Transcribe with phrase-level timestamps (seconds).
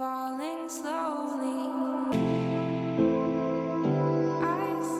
[0.00, 1.60] falling slowly.
[4.42, 4.90] Eyes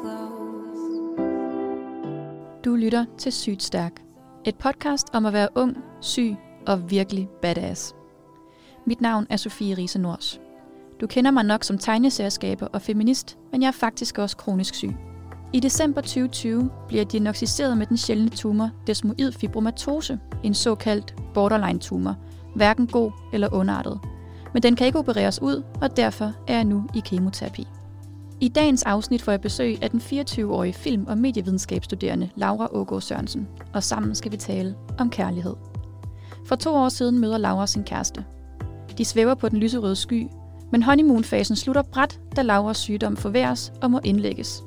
[0.00, 1.18] closed.
[2.64, 3.92] Du lytter til Sygt Stærk.
[4.44, 7.94] Et podcast om at være ung, syg og virkelig badass.
[8.86, 10.40] Mit navn er Sofie Riese Nors.
[11.00, 14.96] Du kender mig nok som tegneserieskaber og feminist, men jeg er faktisk også kronisk syg.
[15.52, 22.14] I december 2020 bliver jeg diagnostiseret med den sjældne tumor desmoid fibromatose, en såkaldt borderline-tumor,
[22.54, 24.00] hverken god eller ondartet.
[24.52, 27.66] Men den kan ikke opereres ud, og derfor er jeg nu i kemoterapi.
[28.40, 33.48] I dagens afsnit får jeg besøg af den 24-årige film- og medievidenskabsstuderende Laura Ågaard Sørensen,
[33.74, 35.54] og sammen skal vi tale om kærlighed.
[36.46, 38.24] For to år siden møder Laura sin kæreste.
[38.98, 40.26] De svæver på den lyserøde sky,
[40.72, 44.62] men honeymoon-fasen slutter bræt, da Lauras sygdom forværres og må indlægges.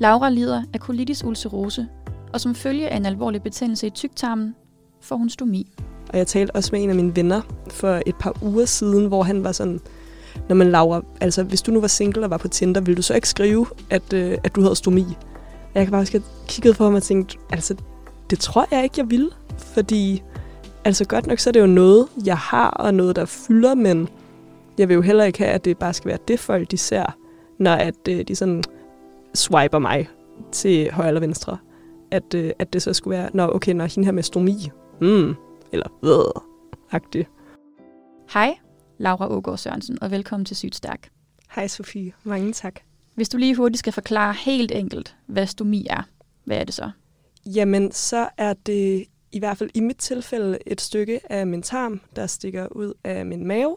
[0.00, 1.86] Laura lider af colitis ulcerose,
[2.32, 4.54] og som følge af en alvorlig betændelse i tyktarmen,
[5.00, 5.72] får hun stomi.
[6.12, 9.22] Og jeg talte også med en af mine venner for et par uger siden, hvor
[9.22, 9.80] han var sådan,
[10.48, 13.02] når man Laura, altså hvis du nu var single og var på Tinder, ville du
[13.02, 15.06] så ikke skrive, at, øh, at du havde stomi?
[15.74, 17.74] Jeg kan bare huske, at jeg kiggede på ham og tænkte, altså
[18.30, 19.30] det tror jeg ikke, jeg ville.
[19.58, 20.22] Fordi,
[20.84, 24.08] altså godt nok, så er det jo noget, jeg har, og noget, der fylder, men
[24.78, 27.16] jeg vil jo heller ikke have, at det bare skal være det folk, de ser,
[27.58, 28.64] når at, øh, de sådan
[29.34, 30.08] swiper mig
[30.52, 31.56] til højre eller venstre.
[32.10, 35.34] At, øh, at det så skulle være, nå okay, når hende her med stomi, mm,
[35.72, 36.24] eller ved,
[36.90, 37.28] agtigt.
[38.32, 38.58] Hej,
[38.98, 41.10] Laura Ågaard Sørensen, og velkommen til Sygt Stærk.
[41.54, 42.80] Hej Sofie, mange tak.
[43.14, 46.02] Hvis du lige hurtigt skal forklare helt enkelt, hvad stomi er,
[46.44, 46.90] hvad er det så?
[47.46, 52.00] Jamen, så er det i hvert fald i mit tilfælde et stykke af min tarm,
[52.16, 53.76] der stikker ud af min mave,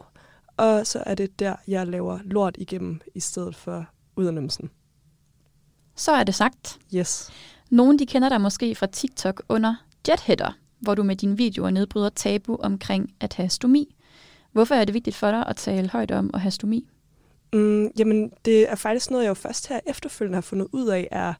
[0.56, 3.86] og så er det der, jeg laver lort igennem, i stedet for
[4.16, 4.70] ud af numsen.
[5.96, 6.78] Så er det sagt.
[6.94, 7.30] Yes.
[7.70, 9.74] Nogen de kender dig måske fra TikTok under
[10.08, 10.52] Jetheader,
[10.84, 13.96] hvor du med dine videoer nedbryder tabu omkring at have stomi.
[14.52, 16.88] Hvorfor er det vigtigt for dig at tale højt om at have stomi?
[17.52, 21.08] Mm, jamen, det er faktisk noget, jeg jo først her efterfølgende har fundet ud af,
[21.10, 21.34] er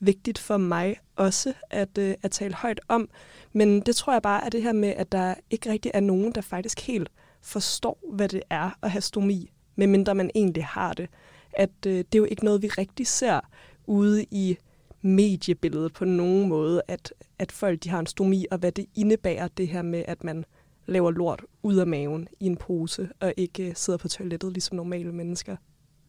[0.00, 3.08] vigtigt for mig også at, øh, at tale højt om.
[3.52, 6.32] Men det tror jeg bare er det her med, at der ikke rigtig er nogen,
[6.32, 7.08] der faktisk helt
[7.42, 11.08] forstår, hvad det er at have stomi, medmindre man egentlig har det.
[11.52, 13.40] At øh, det er jo ikke noget, vi rigtig ser
[13.86, 14.56] ude i
[15.02, 19.48] mediebilledet på nogen måde, at, at folk de har en stomi, og hvad det indebærer
[19.48, 20.44] det her med, at man
[20.86, 24.76] laver lort ud af maven i en pose, og ikke øh, sidder på toilettet ligesom
[24.76, 25.56] normale mennesker.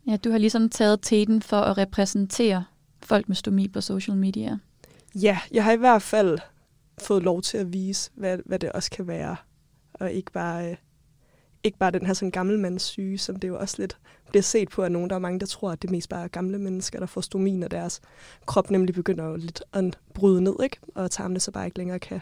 [0.08, 2.66] Ja, du har ligesom taget teten for at repræsentere
[3.04, 4.58] folk med stomi på social media.
[5.16, 6.40] Ja, jeg har i hvert fald
[7.02, 9.36] fået lov til at vise, hvad, hvad det også kan være,
[9.94, 10.76] og ikke bare, øh,
[11.64, 13.98] ikke bare den her sådan gammelmandssyge, som det jo også lidt
[14.30, 15.10] bliver set på af nogen.
[15.10, 17.56] Der er mange, der tror, at det mest bare er gamle mennesker, der får stomi,
[17.56, 18.02] når deres
[18.46, 20.78] krop nemlig begynder jo lidt at bryde ned, ikke?
[20.96, 22.20] og tarmene så bare ikke længere kan.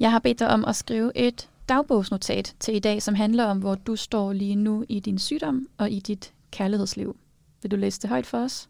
[0.00, 3.58] Jeg har bedt dig om at skrive et dagbogsnotat til i dag, som handler om,
[3.58, 7.16] hvor du står lige nu i din sygdom og i dit kærlighedsliv.
[7.62, 8.68] Vil du læse det højt for os?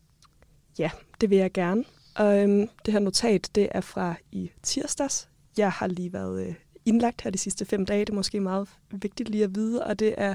[0.78, 0.91] Ja,
[1.21, 1.84] det vil jeg gerne.
[2.15, 5.28] Og øhm, det her notat, det er fra i tirsdags.
[5.56, 6.55] Jeg har lige været øh,
[6.88, 8.00] indlagt her de sidste fem dage.
[8.00, 10.34] Det er måske meget vigtigt lige at vide, og det er,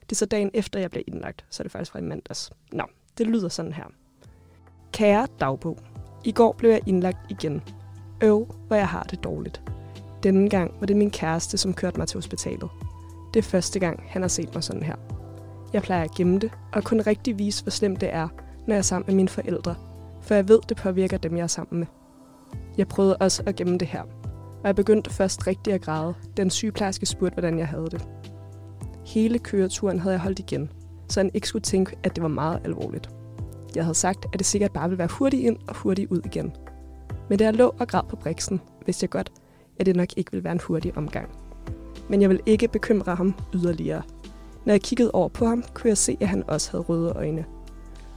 [0.00, 1.44] det er så dagen efter, jeg blev indlagt.
[1.50, 2.50] Så er det faktisk fra i mandags.
[2.72, 2.84] Nå,
[3.18, 3.84] det lyder sådan her.
[4.92, 5.78] Kære dagbog.
[6.24, 7.62] I går blev jeg indlagt igen.
[8.22, 9.62] Øv, hvor jeg har det dårligt.
[10.22, 12.70] Denne gang var det min kæreste, som kørte mig til hospitalet.
[13.34, 14.96] Det er første gang, han har set mig sådan her.
[15.72, 18.28] Jeg plejer at gemme det, og kun rigtig vise, hvor slemt det er,
[18.66, 19.74] når jeg er sammen med mine forældre,
[20.22, 21.86] for jeg ved, det påvirker dem, jeg er sammen med.
[22.78, 24.02] Jeg prøvede også at gemme det her,
[24.66, 28.08] og jeg begyndte først rigtig at græde, den sygeplejerske spurgte, hvordan jeg havde det.
[29.04, 30.70] Hele køreturen havde jeg holdt igen,
[31.08, 33.10] så han ikke skulle tænke, at det var meget alvorligt.
[33.74, 36.52] Jeg havde sagt, at det sikkert bare ville være hurtigt ind og hurtigt ud igen.
[37.28, 39.32] Men da jeg lå og græd på briksen, vidste jeg godt,
[39.80, 41.28] at det nok ikke ville være en hurtig omgang.
[42.08, 44.02] Men jeg vil ikke bekymre ham yderligere.
[44.64, 47.44] Når jeg kiggede over på ham, kunne jeg se, at han også havde røde øjne.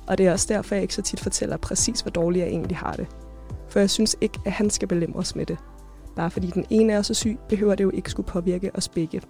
[0.08, 2.78] Og det er også derfor, jeg ikke så tit fortæller præcis, hvor dårligt jeg egentlig
[2.78, 3.08] har det.
[3.70, 5.58] For jeg synes ikke, at han skal belemres med det.
[6.20, 9.22] Bare fordi den ene er så syg, behøver det jo ikke skulle påvirke os begge.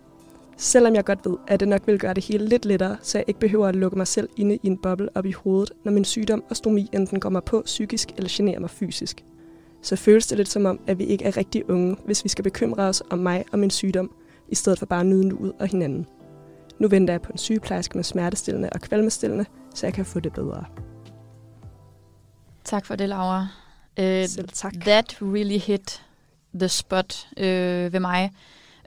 [0.58, 3.26] Selvom jeg godt ved, at det nok vil gøre det hele lidt lettere, så jeg
[3.28, 6.06] ikke behøver at lukke mig selv inde i en boble op i hovedet, når min
[6.06, 9.26] sygdom og stomi enten går mig på psykisk eller generer mig fysisk.
[9.82, 12.44] Så føles det lidt som om, at vi ikke er rigtig unge, hvis vi skal
[12.44, 14.12] bekymre os om mig og min sygdom,
[14.48, 16.08] i stedet for bare at nyde nuet og hinanden.
[16.80, 20.34] Nu venter jeg på en sygeplejerske med smertestillende og kvalmestillende, så jeg kan få det
[20.34, 20.66] bedre.
[22.64, 23.48] Tak for det, Laura.
[24.00, 24.74] Uh, Selv tak.
[24.74, 26.02] That really hit
[26.54, 27.44] the spot uh,
[27.94, 28.32] ved mig.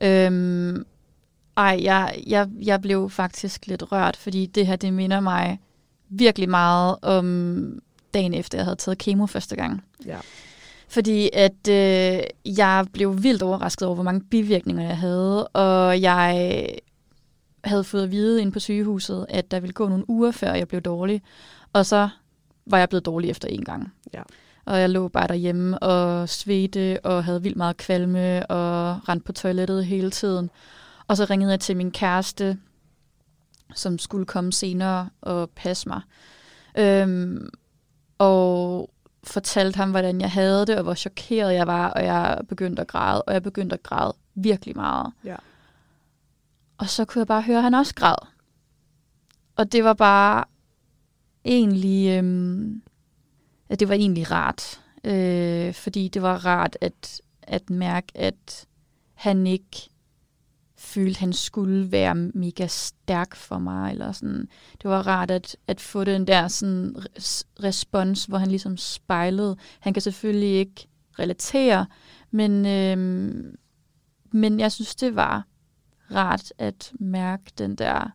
[0.03, 0.87] Um,
[1.57, 5.59] ej, jeg, jeg, jeg blev faktisk lidt rørt, fordi det her, det minder mig
[6.09, 7.79] virkelig meget om
[8.15, 9.85] dagen efter, jeg havde taget kemo første gang.
[10.07, 10.19] Ja.
[10.89, 16.69] Fordi at øh, jeg blev vildt overrasket over, hvor mange bivirkninger jeg havde, og jeg
[17.65, 20.69] havde fået at vide inde på sygehuset, at der ville gå nogle uger, før jeg
[20.69, 21.23] blev dårlig.
[21.73, 22.09] Og så
[22.67, 23.93] var jeg blevet dårlig efter en gang.
[24.15, 24.23] Ja.
[24.65, 29.33] Og jeg lå bare derhjemme og svedte og havde vildt meget kvalme og rendte på
[29.33, 30.51] toilettet hele tiden.
[31.09, 32.59] Og så ringede jeg til min kæreste,
[33.75, 36.01] som skulle komme senere og passe mig.
[36.79, 37.51] Øhm,
[38.19, 38.91] og
[39.25, 42.89] fortalte ham, hvordan jeg havde det, og hvor chokeret jeg var, og jeg begyndte at
[42.89, 45.13] græde, og jeg begyndte at græde virkelig meget.
[45.25, 45.37] Ja.
[46.79, 48.27] Og så kunne jeg bare høre, at han også græd.
[49.57, 50.45] Og det var bare
[51.45, 52.83] egentlig, øhm,
[53.73, 54.81] at det var egentlig rart.
[55.05, 58.67] Øh, fordi det var rart at, at mærke, at
[59.15, 59.89] han ikke
[60.77, 63.93] følte, han skulle være mega stærk for mig.
[63.93, 64.49] Eller sådan.
[64.83, 69.57] Det var rart at, at få den der sådan, res- respons, hvor han ligesom spejlede.
[69.81, 70.89] Han kan selvfølgelig ikke
[71.19, 71.87] relatere,
[72.31, 73.57] men, øhm,
[74.33, 75.45] men jeg synes, det var
[76.15, 78.11] rart at mærke den der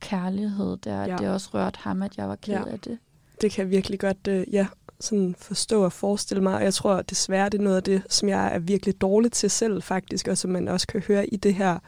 [0.00, 1.00] kærlighed der.
[1.04, 1.16] Ja.
[1.16, 2.64] Det også rørte ham, at jeg var ked Ja.
[2.68, 2.98] af det.
[3.40, 4.66] Det kan jeg virkelig godt øh, ja,
[5.02, 6.54] sådan forstå og forestille mig.
[6.54, 9.50] Og jeg tror desværre, det er noget af det, som jeg er virkelig dårlig til
[9.50, 11.78] selv faktisk, og som man også kan høre i det her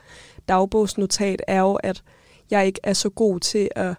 [0.48, 2.02] dagbogsnotat, er jo, at
[2.50, 3.94] jeg ikke er så god til at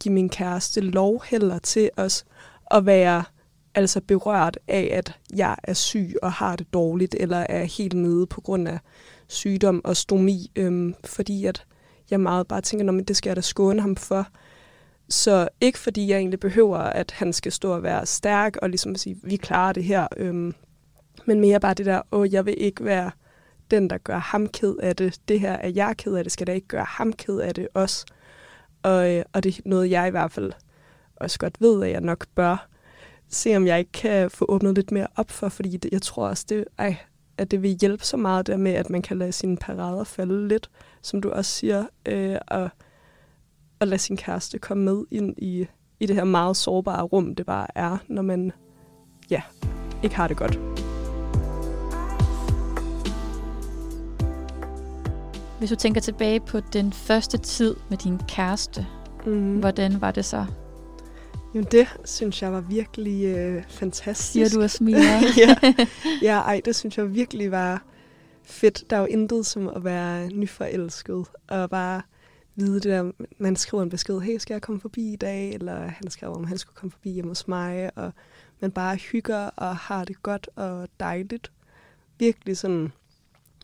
[0.00, 2.24] give min kæreste lov heller til os
[2.70, 3.24] at være
[3.74, 8.26] altså berørt af, at jeg er syg og har det dårligt, eller er helt nede
[8.26, 8.78] på grund af
[9.28, 11.64] sygdom og stomi, øhm, fordi at
[12.10, 14.28] jeg meget bare tænker, at det skal jeg da skåne ham for.
[15.08, 18.94] Så ikke fordi jeg egentlig behøver, at han skal stå og være stærk og ligesom
[18.94, 20.54] sige, vi klarer det her, øhm,
[21.24, 23.10] men mere bare det der, åh, jeg vil ikke være
[23.70, 25.20] den, der gør ham ked af det.
[25.28, 27.68] Det her er jeg ked af det, skal da ikke gøre ham ked af det
[27.74, 28.06] også.
[28.82, 30.52] Og, øh, og det er noget, jeg i hvert fald
[31.16, 32.68] også godt ved, at jeg nok bør
[33.28, 36.28] se, om jeg ikke kan få åbnet lidt mere op for, fordi det, jeg tror
[36.28, 36.96] også, det, ej,
[37.38, 40.48] at det vil hjælpe så meget der med, at man kan lade sine parader falde
[40.48, 40.70] lidt,
[41.02, 42.70] som du også siger, øh, og,
[43.80, 45.66] og lade sin kæreste komme med ind i,
[46.00, 48.52] i det her meget sårbare rum, det bare er, når man
[49.30, 49.42] ja,
[50.02, 50.58] ikke har det godt.
[55.58, 58.86] Hvis du tænker tilbage på den første tid med din kæreste,
[59.26, 59.58] Mm.
[59.58, 60.44] hvordan var det så?
[61.54, 64.32] Jamen det synes jeg var virkelig øh, fantastisk.
[64.32, 65.00] Siger du og smiler?
[65.46, 65.56] ja.
[66.32, 67.82] ja, ej, det synes jeg virkelig var
[68.44, 68.84] fedt.
[68.90, 72.02] Der er jo intet som at være nyforelsket, og bare
[72.56, 75.54] vide det der, man skriver en besked, hey, skal jeg komme forbi i dag?
[75.54, 78.12] Eller han skrev, om han skulle komme forbi hjemme hos mig, og
[78.60, 81.52] man bare hygger og har det godt og dejligt.
[82.18, 82.92] Virkelig sådan,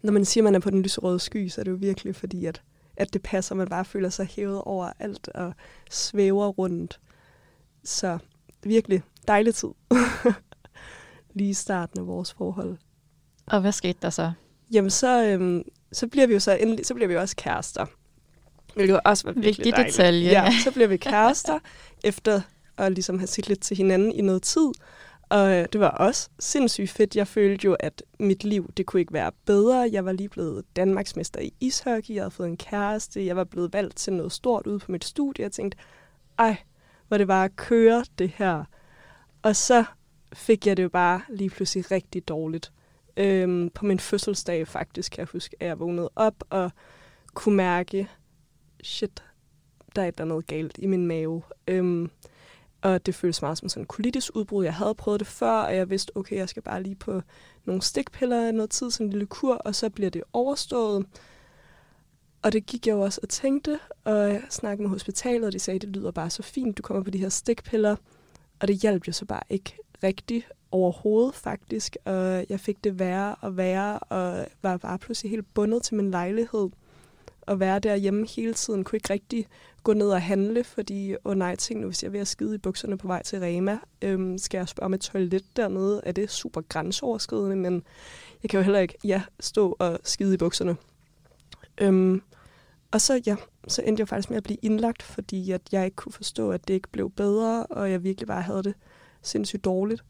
[0.02, 2.46] når man siger, man er på den lyserøde sky, så er det jo virkelig fordi,
[2.46, 2.62] at,
[2.96, 5.52] at det passer, man bare føler sig hævet over alt og
[5.90, 7.00] svæver rundt.
[7.84, 8.18] Så
[8.62, 9.68] virkelig dejlig tid.
[11.34, 12.78] Lige i starten af vores forhold.
[13.46, 14.32] og hvad skete der så?
[14.72, 15.62] Jamen, så, øhm,
[15.92, 17.86] så bliver vi jo så endelig, så bliver vi også kærester.
[18.74, 19.96] Hvilket også var virkelig Vigtig dejligt.
[19.96, 20.30] detalje.
[20.30, 21.58] Ja, så bliver vi kærester,
[22.04, 22.40] efter
[22.78, 24.70] at ligesom have set lidt til hinanden i noget tid.
[25.28, 27.16] Og øh, det var også sindssygt fedt.
[27.16, 29.88] Jeg følte jo, at mit liv, det kunne ikke være bedre.
[29.92, 32.14] Jeg var lige blevet Danmarksmester i ishockey.
[32.14, 33.26] Jeg havde fået en kæreste.
[33.26, 35.42] Jeg var blevet valgt til noget stort ude på mit studie.
[35.42, 35.78] Jeg tænkte,
[36.38, 36.56] ej,
[37.08, 38.64] hvor det var at køre det her.
[39.42, 39.84] Og så
[40.32, 42.72] fik jeg det jo bare lige pludselig rigtig dårligt.
[43.16, 46.70] Øhm, på min fødselsdag faktisk, kan jeg huske, at jeg vågnede op og
[47.34, 48.08] kunne mærke,
[48.82, 49.22] shit,
[49.96, 51.42] der er et eller andet galt i min mave.
[51.68, 52.10] Øhm,
[52.82, 54.64] og det føles meget som sådan en kolitisk udbrud.
[54.64, 57.22] Jeg havde prøvet det før, og jeg vidste, okay, jeg skal bare lige på
[57.64, 61.06] nogle stikpiller i noget tid, sådan en lille kur, og så bliver det overstået.
[62.42, 65.58] Og det gik jeg jo også og tænkte, og jeg snakkede med hospitalet, og de
[65.58, 67.96] sagde, det lyder bare så fint, du kommer på de her stikpiller.
[68.60, 73.34] Og det hjalp jo så bare ikke rigtigt overhovedet faktisk, og jeg fik det værre
[73.34, 76.70] og værre, og var bare pludselig helt bundet til min lejlighed.
[77.46, 79.46] Og være derhjemme hele tiden, kunne ikke rigtig
[79.82, 82.28] gå ned og handle, fordi, åh oh nej, tænk nu, hvis jeg er ved at
[82.28, 86.00] skide i bukserne på vej til Rema, øhm, skal jeg spørge om et toilet dernede,
[86.04, 87.82] er det super grænseoverskridende, men
[88.42, 90.76] jeg kan jo heller ikke, ja, stå og skide i bukserne.
[91.80, 92.22] Øhm,
[92.92, 93.36] og så, ja,
[93.68, 96.68] så endte jeg faktisk med at blive indlagt, fordi at jeg ikke kunne forstå, at
[96.68, 98.74] det ikke blev bedre, og jeg virkelig bare havde det
[99.22, 100.04] sindssygt dårligt.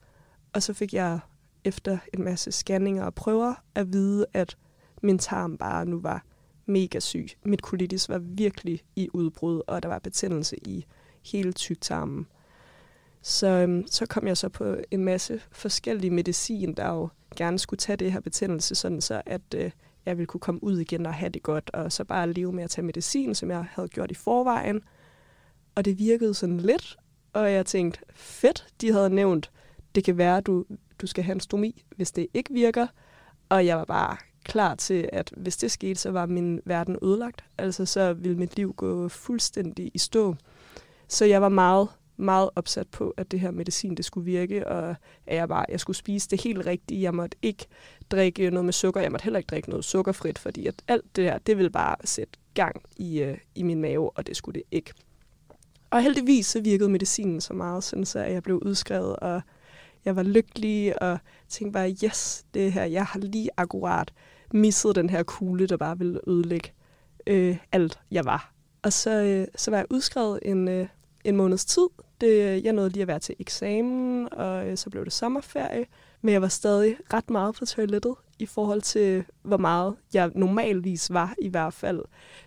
[0.52, 1.18] Og så fik jeg
[1.64, 4.56] efter en masse scanninger og prøver at vide, at
[5.02, 6.24] min tarm bare nu var
[6.66, 7.28] mega syg.
[7.44, 10.84] Mit colitis var virkelig i udbrud, og der var betændelse i
[11.22, 12.26] hele tyktarmen.
[13.22, 17.78] Så, øhm, så kom jeg så på en masse forskellige medicin, der jo gerne skulle
[17.78, 19.70] tage det her betændelse, sådan så at øh,
[20.06, 22.64] jeg ville kunne komme ud igen og have det godt, og så bare leve med
[22.64, 24.82] at tage medicin, som jeg havde gjort i forvejen.
[25.74, 26.96] Og det virkede sådan lidt,
[27.32, 29.50] og jeg tænkte, fedt, de havde nævnt,
[29.94, 30.64] det kan være, du,
[31.00, 32.86] du skal have en stomi, hvis det ikke virker.
[33.48, 37.44] Og jeg var bare klar til, at hvis det skete, så var min verden ødelagt.
[37.58, 40.36] Altså så ville mit liv gå fuldstændig i stå.
[41.08, 44.96] Så jeg var meget, meget opsat på, at det her medicin, det skulle virke, og
[45.26, 47.02] at jeg bare, jeg skulle spise det helt rigtige.
[47.02, 47.66] Jeg måtte ikke
[48.10, 49.00] drikke noget med sukker.
[49.00, 51.96] Jeg måtte heller ikke drikke noget sukkerfrit, fordi at alt det her, det ville bare
[52.04, 54.92] sætte gang i, øh, i min mave, og det skulle det ikke.
[55.90, 59.42] Og heldigvis så virkede medicinen så meget, sådan så at jeg blev udskrevet, og
[60.04, 61.18] jeg var lykkelig, og
[61.48, 64.12] tænkte bare, yes, det her, jeg har lige akkurat
[64.52, 66.72] misset den her kugle, der bare ville ødelægge
[67.26, 68.52] øh, alt, jeg var.
[68.82, 70.86] Og så, øh, så var jeg udskrevet en, øh,
[71.24, 71.88] en måneds tid.
[72.20, 75.86] Det, jeg nåede lige at være til eksamen, og øh, så blev det sommerferie.
[76.20, 81.12] Men jeg var stadig ret meget på toilettet i forhold til, hvor meget jeg normalvis
[81.12, 82.00] var i hvert fald.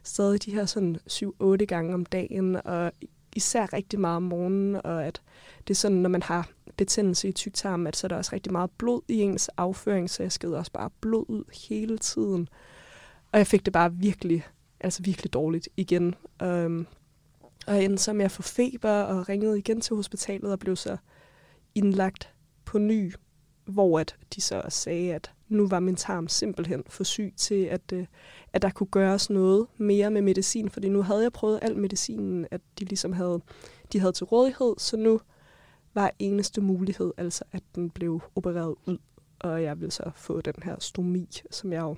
[0.03, 2.91] Stadig de her sådan 7-8 gange om dagen, og
[3.35, 5.21] især rigtig meget om morgenen, og at
[5.67, 8.51] det er sådan, når man har betændelse i tyktarmen, at så er der også rigtig
[8.51, 12.49] meget blod i ens afføring, så jeg sked også bare blod ud hele tiden.
[13.31, 14.45] Og jeg fik det bare virkelig,
[14.79, 16.15] altså virkelig dårligt igen.
[16.43, 16.87] Um,
[17.67, 20.75] og jeg endte så med at få feber og ringede igen til hospitalet og blev
[20.75, 20.97] så
[21.75, 22.33] indlagt
[22.65, 23.13] på ny,
[23.65, 27.63] hvor at de så også sagde, at nu var min tarm simpelthen for syg til,
[27.63, 28.05] at, øh,
[28.53, 32.47] at der kunne gøres noget mere med medicin, fordi nu havde jeg prøvet al medicinen,
[32.51, 33.41] at de ligesom havde,
[33.93, 35.19] de havde til rådighed, så nu
[35.95, 38.97] var eneste mulighed altså, at den blev opereret ud,
[39.39, 41.95] og jeg ville så få den her stomi, som jeg jo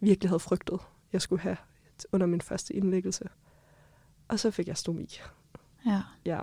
[0.00, 0.78] virkelig havde frygtet,
[1.12, 1.56] jeg skulle have
[2.12, 3.24] under min første indlæggelse.
[4.28, 5.18] Og så fik jeg stomi.
[5.86, 6.00] Ja.
[6.24, 6.40] Ja.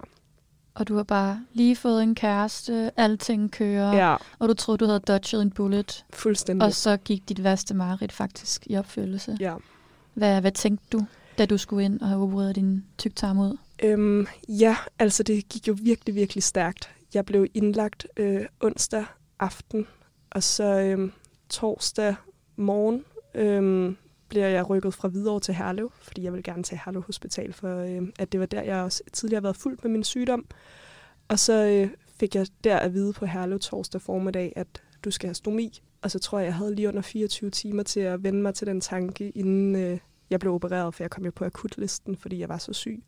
[0.73, 4.85] Og du har bare lige fået en kæreste, alting kører, Ja, og du troede, du
[4.85, 6.65] havde dodget en bullet, fuldstændig.
[6.65, 9.37] og så gik dit værste mareridt faktisk i opfyldelse.
[9.39, 9.55] Ja.
[10.13, 11.05] Hvad, hvad tænkte du,
[11.37, 13.57] da du skulle ind og have opereret din tyktarm ud?
[13.83, 16.95] Øhm, ja, altså det gik jo virkelig, virkelig stærkt.
[17.13, 19.05] Jeg blev indlagt øh, onsdag
[19.39, 19.87] aften,
[20.31, 21.11] og så øhm,
[21.49, 22.15] torsdag
[22.55, 23.97] morgen øhm,
[24.29, 27.79] bliver jeg rykket fra Hvidovre til Herlev, fordi jeg vil gerne til Herlev Hospital, for
[27.79, 30.45] øhm, at det var der, jeg også tidligere har været fuldt med min sygdom.
[31.27, 35.27] Og så øh, fik jeg der at vide på Herlev torsdag formiddag, at du skal
[35.27, 35.81] have stomi.
[36.01, 38.67] Og så tror jeg, jeg havde lige under 24 timer til at vende mig til
[38.67, 39.99] den tanke, inden øh,
[40.29, 43.03] jeg blev opereret, for jeg kom jo på akutlisten, fordi jeg var så syg.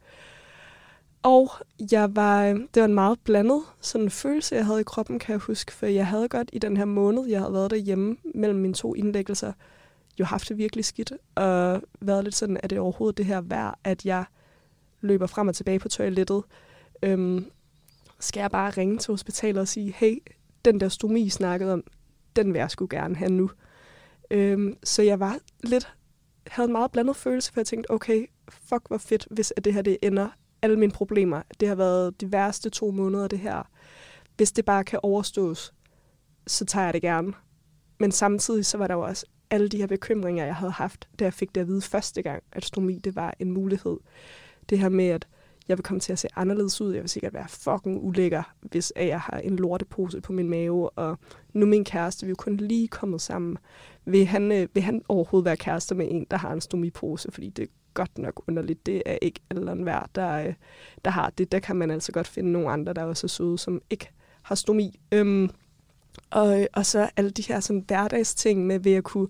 [1.25, 1.51] Og
[1.91, 5.39] jeg var, det var en meget blandet sådan følelse, jeg havde i kroppen, kan jeg
[5.39, 5.72] huske.
[5.72, 8.96] For jeg havde godt i den her måned, jeg havde været derhjemme mellem mine to
[8.96, 9.53] indlæggelser,
[10.20, 11.13] jo haft det virkelig skidt.
[11.36, 14.25] Og været lidt sådan, at det overhovedet det her værd, at jeg
[15.01, 16.44] løber frem og tilbage på toilettet.
[17.03, 17.46] Øhm,
[18.20, 20.24] skal jeg bare ringe til hospitalet og sige, hey,
[20.65, 21.84] den der stomi, I snakkede om,
[22.36, 23.50] den vil jeg skulle gerne have nu.
[24.32, 25.94] Øhm, så jeg var lidt,
[26.48, 29.74] havde en meget blandet følelse, for jeg tænkte, okay, fuck hvor fedt, hvis at det
[29.74, 30.29] her det ender
[30.65, 31.41] alle mine problemer.
[31.60, 33.69] Det har været de værste to måneder, det her.
[34.38, 35.74] Hvis det bare kan overstås,
[36.48, 37.34] så tager jeg det gerne.
[38.00, 41.24] Men samtidig så var der jo også alle de her bekymringer, jeg havde haft, da
[41.24, 43.98] jeg fik det at vide første gang, at stomi det var en mulighed.
[44.69, 45.27] Det her med, at
[45.67, 46.93] jeg vil komme til at se anderledes ud.
[46.93, 50.89] Jeg vil sikkert være fucking ulækker, hvis jeg har en lortepose på min mave.
[50.89, 51.17] Og
[51.53, 53.57] nu min kæreste, vi er jo kun lige kommet sammen.
[54.05, 57.31] Vil han, øh, vil han overhovedet være kærester med en, der har en stomipose?
[57.31, 58.86] Fordi det godt nok underligt.
[58.86, 60.54] Det er ikke alle hver, der, øh,
[61.06, 61.52] der har det.
[61.52, 64.10] Der kan man altså godt finde nogle andre, der er søde, som ikke
[64.42, 65.00] har stomi.
[65.12, 65.50] Øhm,
[66.32, 69.28] og, og så alle de her sådan hverdagsting med, ved at kunne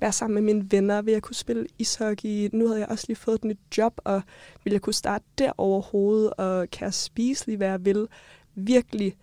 [0.00, 2.48] være sammen med mine venner, ved at kunne spille ishockey.
[2.52, 4.22] Nu havde jeg også lige fået et nyt job, og
[4.64, 8.08] ville jeg kunne starte der overhovedet, og kan jeg spise lige, hvad jeg vil.
[8.54, 9.16] Virkelig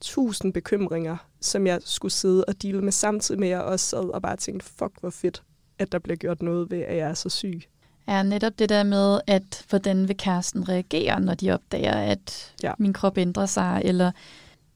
[0.00, 4.14] tusind bekymringer, som jeg skulle sidde og dele med, samtidig med, at jeg også sad
[4.14, 5.42] og bare tænkte, fuck, hvor fedt,
[5.78, 7.62] at der bliver gjort noget ved, at jeg er så syg
[8.06, 12.72] er netop det der med, at hvordan vil kæresten reagere, når de opdager, at Ja.
[12.78, 14.12] min krop ændrer sig, eller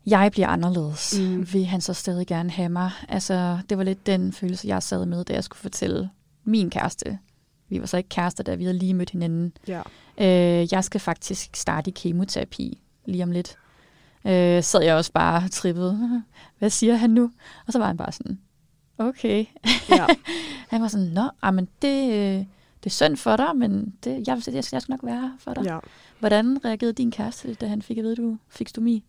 [0.06, 1.18] jeg bliver anderledes.
[1.18, 1.52] Mm.
[1.52, 2.90] Vil han så stadig gerne have mig?
[3.08, 6.10] Altså, det var lidt den følelse, jeg sad med, da jeg skulle fortælle
[6.44, 7.18] min kæreste.
[7.68, 9.52] Vi var så ikke kærester, da vi havde lige mødt hinanden.
[9.68, 9.80] Ja.
[10.18, 13.56] Øh, jeg skal faktisk starte i kemoterapi lige om lidt.
[14.24, 16.22] Øh, sad jeg også bare trippet.
[16.58, 17.30] Hvad siger han nu?
[17.66, 18.38] Og så var han bare sådan,
[18.98, 19.44] okay.
[19.90, 20.06] ja.
[20.70, 22.44] Han var sådan, nå, men det, øh,
[22.86, 25.54] det er synd for dig, men det, jeg, jeg, jeg skal nok være her for
[25.54, 25.64] dig.
[25.64, 25.78] ja.
[26.18, 29.04] Hvordan reagerede din kæreste, da han fik at vide, at du fik stomi?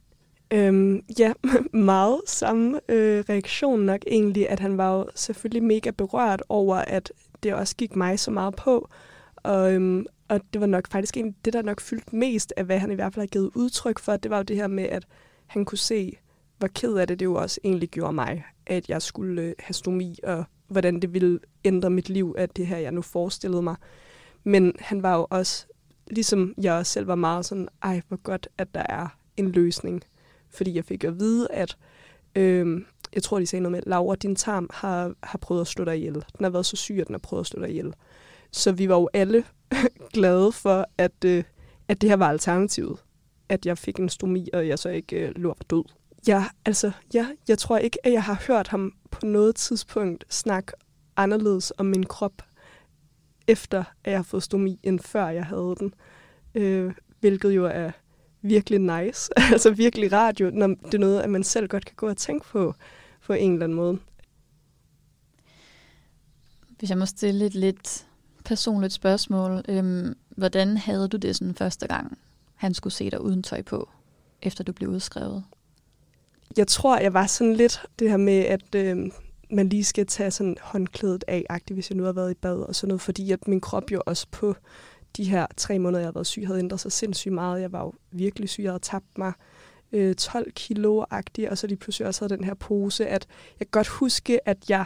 [0.52, 1.34] Øhm, ja,
[1.74, 7.12] meget samme øh, reaktion nok egentlig, at han var jo selvfølgelig mega berørt over, at
[7.44, 8.90] det også gik mig så meget på.
[9.36, 12.80] Og, øhm, og det var nok faktisk egentlig det, der nok fyldte mest af, hvad
[12.80, 14.18] han i hvert fald har givet udtryk for.
[14.18, 15.06] Det var jo det her med, at
[15.48, 16.18] han kunne se,
[16.58, 19.74] hvor ked af det det jo også egentlig gjorde mig, at jeg skulle øh, have
[19.74, 23.76] stomi, og hvordan det ville ændre mit liv, at det her, jeg nu forestillede mig.
[24.44, 25.66] Men han var jo også,
[26.08, 29.08] ligesom jeg også selv var meget sådan, ej, hvor godt, at der er
[29.38, 30.04] en løsning
[30.50, 31.78] fordi jeg fik at vide, at,
[32.36, 32.82] øh,
[33.14, 35.98] jeg tror, de sagde noget med, Laura, din tarm har, har prøvet at slå dig
[35.98, 36.14] ihjel.
[36.14, 37.94] Den har været så syg, at den har prøvet at slå dig ihjel.
[38.52, 39.44] Så vi var jo alle
[40.14, 41.44] glade for, at, øh,
[41.88, 42.98] at det her var alternativet.
[43.50, 45.84] At jeg fik en stomi, og jeg så ikke øh, lå for død.
[46.28, 50.72] Ja, altså, ja, jeg tror ikke, at jeg har hørt ham på noget tidspunkt snakke
[51.18, 52.42] anderledes om min krop,
[53.48, 55.94] efter at jeg har fået stomi, end før jeg havde den.
[56.56, 57.92] Øh, hvilket jo er
[58.42, 59.32] virkelig nice.
[59.54, 62.46] altså virkelig radio, når det er noget, at man selv godt kan gå og tænke
[62.46, 62.74] på,
[63.26, 64.00] på en eller anden måde.
[66.80, 68.08] Hvis jeg må stille et lidt
[68.46, 69.64] personligt spørgsmål.
[69.70, 72.18] Øhm, hvordan havde du det sådan første gang,
[72.56, 73.90] han skulle se dig uden tøj på,
[74.42, 75.44] efter du blev udskrevet?
[76.58, 79.12] Jeg tror, jeg var sådan lidt det her med, at øh,
[79.52, 82.76] man lige skal tage sådan håndklædet af, hvis jeg nu har været i bad og
[82.76, 84.56] sådan noget, fordi at min krop jo også på
[85.18, 87.62] de her tre måneder, jeg har været syg, havde ændret sig sindssygt meget.
[87.62, 89.34] Jeg var jo virkelig syg, jeg havde tabt mig
[89.92, 93.28] øh, 12 kilo agtig og så lige pludselig også havde den her pose, at
[93.60, 94.86] jeg kan godt huske, at jeg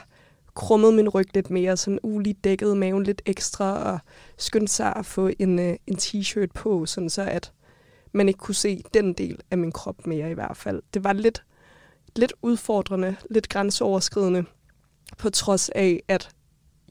[0.56, 4.00] krummede min ryg lidt mere, sådan ulig dækkede maven lidt ekstra, og
[4.38, 7.52] skyndte sig at få en, øh, en t-shirt på, sådan så at
[8.12, 10.82] man ikke kunne se den del af min krop mere i hvert fald.
[10.94, 11.44] Det var lidt,
[12.16, 14.46] lidt udfordrende, lidt grænseoverskridende,
[15.18, 16.30] på trods af, at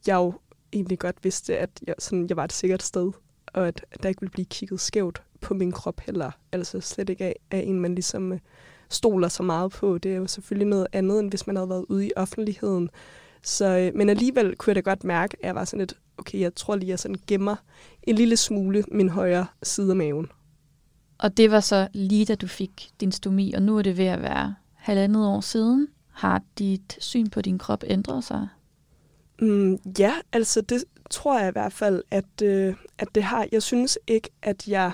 [0.07, 0.33] jeg jo
[0.73, 3.13] egentlig godt vidste, at jeg, sådan, jeg var et sikkert sted,
[3.47, 6.31] og at, at der ikke ville blive kigget skævt på min krop heller.
[6.53, 8.39] Altså slet ikke af, af en, man ligesom øh,
[8.89, 9.99] stoler så meget på.
[9.99, 12.91] Det er jo selvfølgelig noget andet, end hvis man havde været ude i offentligheden.
[13.43, 16.41] Så, øh, men alligevel kunne jeg da godt mærke, at jeg var sådan lidt, okay,
[16.41, 17.57] jeg tror lige, jeg sådan gemmer
[18.03, 20.31] en lille smule min højre side af maven.
[21.19, 24.07] Og det var så lige da du fik din stomi, og nu er det ved
[24.07, 25.89] at være halvandet år siden.
[26.13, 28.49] Har dit syn på din krop ændret sig?
[29.41, 33.47] Mm, ja, altså det tror jeg i hvert fald, at, øh, at det har.
[33.53, 34.93] Jeg synes ikke, at jeg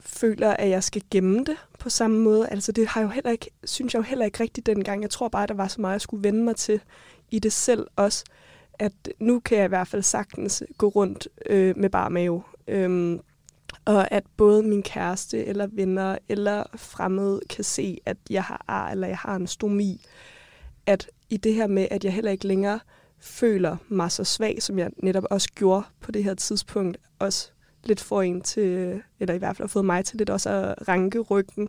[0.00, 2.48] føler, at jeg skal gemme det på samme måde.
[2.48, 5.02] Altså det har jeg jo heller ikke, synes jeg jo heller ikke rigtigt dengang.
[5.02, 6.80] Jeg tror bare, at der var så meget, jeg skulle vende mig til
[7.30, 8.24] i det selv også.
[8.78, 12.42] At nu kan jeg i hvert fald sagtens gå rundt øh, med bare mave.
[12.68, 13.20] Øhm,
[13.84, 18.90] og at både min kæreste eller venner eller fremmede kan se, at jeg har ar
[18.90, 20.04] eller jeg har en stomi.
[20.86, 22.80] At i det her med, at jeg heller ikke længere
[23.20, 27.50] føler mig så svag, som jeg netop også gjorde på det her tidspunkt, også
[27.84, 30.88] lidt får en til, eller i hvert fald har fået mig til lidt også at
[30.88, 31.68] ranke ryggen,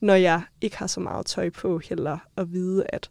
[0.00, 3.10] når jeg ikke har så meget tøj på heller, at vide, at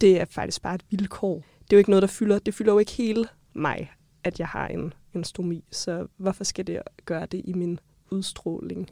[0.00, 1.34] det er faktisk bare et vilkår.
[1.34, 3.92] Det er jo ikke noget, der fylder, det fylder jo ikke hele mig,
[4.24, 8.90] at jeg har en, en stomi, så hvorfor skal det gøre det i min udstråling?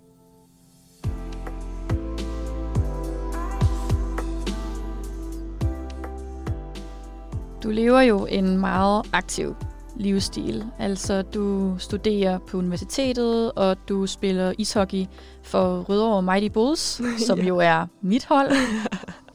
[7.63, 9.57] Du lever jo en meget aktiv
[9.97, 10.65] livsstil.
[10.79, 15.05] Altså, du studerer på universitetet, og du spiller ishockey
[15.43, 16.81] for Rødovre Mighty Bulls,
[17.27, 17.45] som ja.
[17.45, 18.51] jo er mit hold.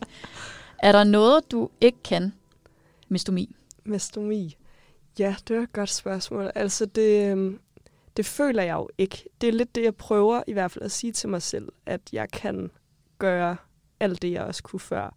[0.84, 2.34] er der noget, du ikke kan
[3.10, 3.56] med stomi?
[3.84, 4.56] Med stomi?
[5.20, 6.52] Ja, det er et godt spørgsmål.
[6.56, 7.60] Altså, det, øhm,
[8.18, 9.30] det føler jeg jo ikke.
[9.42, 12.02] Det er lidt det, jeg prøver i hvert fald at sige til mig selv, at
[12.14, 12.72] jeg kan
[13.20, 13.56] gøre
[14.00, 15.16] alt det, jeg også kunne før.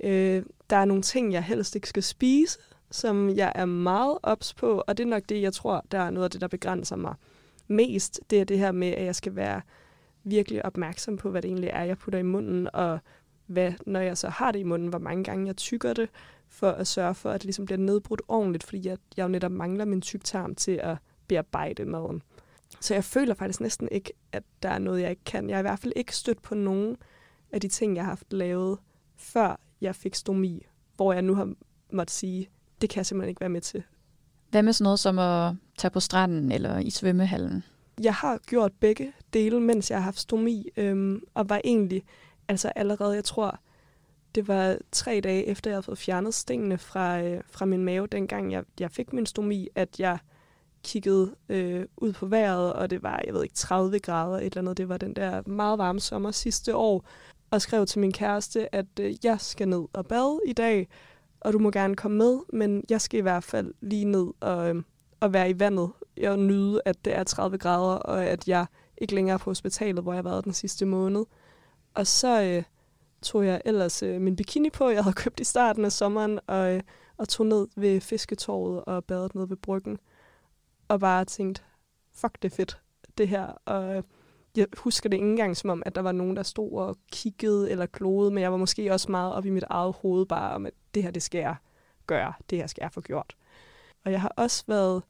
[0.00, 2.58] Øh, der er nogle ting, jeg helst ikke skal spise,
[2.90, 6.10] som jeg er meget ops på, og det er nok det, jeg tror, der er
[6.10, 7.14] noget af det, der begrænser mig
[7.68, 8.20] mest.
[8.30, 9.60] Det er det her med, at jeg skal være
[10.24, 12.98] virkelig opmærksom på, hvad det egentlig er, jeg putter i munden, og
[13.46, 16.08] hvad, når jeg så har det i munden, hvor mange gange jeg tykker det,
[16.48, 19.52] for at sørge for, at det ligesom bliver nedbrudt ordentligt, fordi jeg, jeg jo netop
[19.52, 20.96] mangler min tyktarm til at
[21.28, 22.22] bearbejde maden.
[22.80, 25.48] Så jeg føler faktisk næsten ikke, at der er noget, jeg ikke kan.
[25.48, 26.96] Jeg har i hvert fald ikke stødt på nogen
[27.52, 28.78] af de ting, jeg har haft lavet,
[29.16, 31.54] før jeg fik stomi, hvor jeg nu har
[31.92, 32.48] måttet sige,
[32.80, 33.82] det kan jeg simpelthen ikke være med til.
[34.50, 37.64] Hvad med sådan noget som at tage på stranden eller i svømmehallen?
[38.02, 42.02] Jeg har gjort begge dele, mens jeg har haft stomi, øhm, og var egentlig
[42.48, 43.60] altså allerede, jeg tror,
[44.36, 48.06] det var tre dage efter, jeg havde fået fjernet stingene fra, øh, fra min mave,
[48.06, 50.18] dengang jeg, jeg fik min stomi, at jeg
[50.84, 54.58] kiggede øh, ud på vejret, og det var, jeg ved ikke, 30 grader et eller
[54.58, 54.76] andet.
[54.76, 57.08] Det var den der meget varme sommer sidste år,
[57.50, 60.88] og skrev til min kæreste, at øh, jeg skal ned og bade i dag,
[61.40, 64.68] og du må gerne komme med, men jeg skal i hvert fald lige ned og,
[64.68, 64.82] øh,
[65.20, 65.90] og være i vandet
[66.26, 68.66] og nyde, at det er 30 grader, og at jeg
[68.98, 71.24] ikke længere er på hospitalet, hvor jeg har været den sidste måned.
[71.94, 72.62] Og så øh,
[73.26, 76.74] tog jeg ellers øh, min bikini på, jeg havde købt i starten af sommeren, og,
[76.74, 76.80] øh,
[77.16, 79.98] og tog ned ved fisketorvet og badet ned ved bryggen.
[80.88, 81.62] Og bare tænkte,
[82.14, 82.80] fuck det er fedt,
[83.18, 83.46] det her.
[83.64, 84.02] Og øh,
[84.56, 87.70] jeg husker det ikke engang som om, at der var nogen, der stod og kiggede
[87.70, 90.66] eller klodede, men jeg var måske også meget op i mit eget hoved bare om,
[90.66, 91.56] at det her, det skal jeg
[92.06, 93.36] gøre, det her skal jeg få gjort.
[94.04, 95.02] Og jeg har også været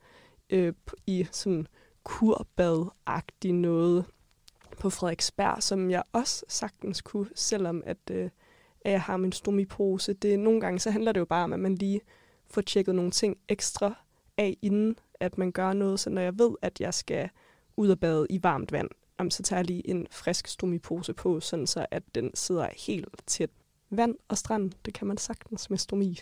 [0.50, 0.72] øh,
[1.06, 1.66] i sådan
[2.04, 4.04] kurbad-agtig noget
[4.78, 8.30] på Frederiksberg, som jeg også sagtens kunne, selvom at, øh,
[8.80, 10.12] at jeg har min stomipose.
[10.12, 12.00] Det, nogle gange så handler det jo bare om, at man lige
[12.50, 13.94] får tjekket nogle ting ekstra
[14.36, 16.00] af, inden at man gør noget.
[16.00, 17.30] Så når jeg ved, at jeg skal
[17.76, 21.40] ud og bade i varmt vand, jamen, så tager jeg lige en frisk stomipose på,
[21.40, 23.50] sådan så at den sidder helt tæt.
[23.90, 26.18] Vand og strand, det kan man sagtens med stomi.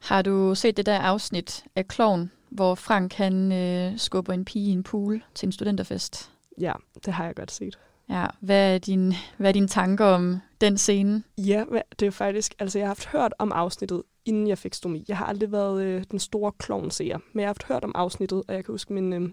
[0.00, 4.68] Har du set det der afsnit af Kloven, hvor Frank han øh, skubber en pige
[4.68, 6.32] i en pool til en studenterfest?
[6.62, 6.72] Ja,
[7.04, 7.78] det har jeg godt set.
[8.08, 11.22] Ja, hvad er, din, hvad er dine tanker om den scene?
[11.38, 11.64] Ja,
[12.00, 15.04] det er faktisk, altså jeg har haft hørt om afsnittet, inden jeg fik stomi.
[15.08, 18.42] Jeg har aldrig været øh, den store klovnseer, men jeg har haft hørt om afsnittet,
[18.48, 19.30] og jeg kan huske min, øh,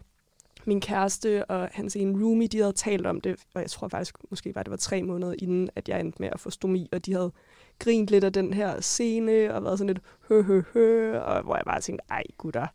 [0.65, 4.15] min kæreste og hans ene roomie, de havde talt om det, og jeg tror faktisk,
[4.30, 7.06] måske var det var tre måneder inden, at jeg endte med at få stomi, og
[7.06, 7.32] de havde
[7.80, 11.56] grint lidt af den her scene, og været sådan lidt hø, hø, hø, og hvor
[11.56, 12.68] jeg bare tænkte, ej gutter,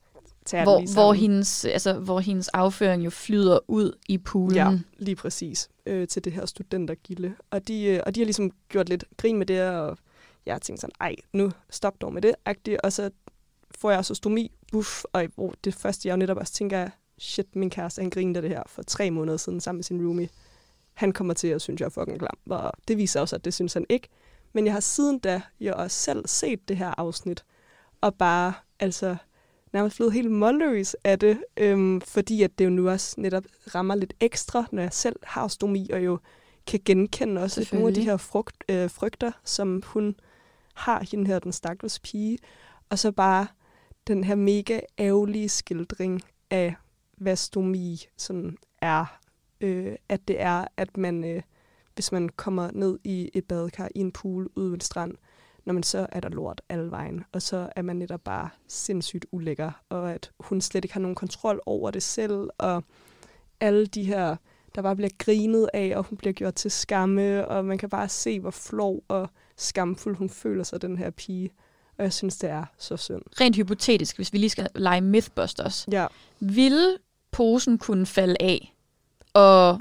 [0.45, 4.57] tag jer Hvor, hvor, sammen." hendes, altså, hvor hendes afføring jo flyder ud i poolen.
[4.57, 5.69] Ja, lige præcis.
[5.87, 7.35] Øh, til det her studentergilde.
[7.51, 9.99] Og de, øh, og de har ligesom gjort lidt grin med det, og
[10.47, 12.81] jeg har tænkt sådan, ej, nu stop dog med det, agtigt.
[12.81, 13.11] Og så
[13.71, 16.89] får jeg så stomi, buff, og hvor det første, jeg jo netop også tænker, er,
[17.19, 20.29] shit, min kæreste, han grinede det her for tre måneder siden sammen med sin roomie.
[20.95, 22.39] Han kommer til at synes, jeg er fucking klam.
[22.51, 24.09] Og det viser også, at det synes han ikke.
[24.53, 27.45] Men jeg har siden da jo også selv set det her afsnit,
[28.01, 29.17] og bare, altså,
[29.75, 33.95] nærmest blevet helt målløs af det, øhm, fordi at det jo nu også netop rammer
[33.95, 36.19] lidt ekstra, når jeg selv har stomi, og jo
[36.67, 40.17] kan genkende også lidt nogle af de her frugt, øh, frygter, som hun
[40.75, 42.39] har, hende her, den stakkels pige.
[42.91, 43.47] Og så bare
[44.07, 46.75] den her mega ærgerlige skildring af,
[47.17, 49.19] hvad stomi sådan er.
[49.61, 51.43] Øh, at det er, at man, øh,
[51.95, 55.15] hvis man kommer ned i et badekar i en pool ude ved en strand,
[55.67, 59.27] når man så er der lort alle vejen, og så er man netop bare sindssygt
[59.33, 62.85] ulækker, og at hun slet ikke har nogen kontrol over det selv, og
[63.61, 64.37] alle de her,
[64.75, 68.09] der bare bliver grinet af, og hun bliver gjort til skamme, og man kan bare
[68.09, 71.51] se, hvor flov og skamfuld hun føler sig, den her pige.
[71.99, 73.23] Og jeg synes, det er så synd.
[73.41, 75.87] Rent hypotetisk, hvis vi lige skal lege Mythbusters.
[75.93, 76.07] Ja,
[76.41, 76.97] Ville
[77.31, 78.75] posen kunne falde af
[79.33, 79.81] og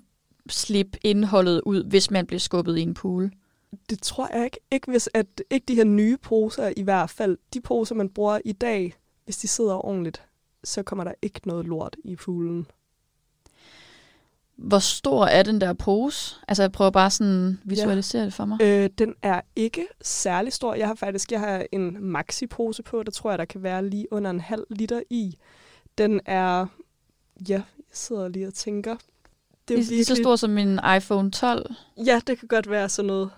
[0.49, 3.31] slippe indholdet ud, hvis man blev skubbet i en pool?
[3.89, 4.59] Det tror jeg ikke.
[4.71, 7.37] Ikke, hvis at, ikke de her nye poser i hvert fald.
[7.53, 8.93] De poser, man bruger i dag,
[9.25, 10.23] hvis de sidder ordentligt,
[10.63, 12.67] så kommer der ikke noget lort i poolen.
[14.55, 16.35] Hvor stor er den der pose?
[16.47, 18.25] Altså, jeg prøver bare sådan visualisere ja.
[18.25, 18.57] det for mig.
[18.61, 20.73] Øh, den er ikke særlig stor.
[20.73, 23.03] Jeg har faktisk jeg har en maxi-pose på.
[23.03, 25.37] Der tror jeg, der kan være lige under en halv liter i.
[25.97, 26.65] Den er...
[27.49, 28.95] Ja, jeg sidder lige og tænker.
[29.67, 31.73] Det er lige så stor som min iPhone 12.
[32.05, 33.29] Ja, det kan godt være sådan noget.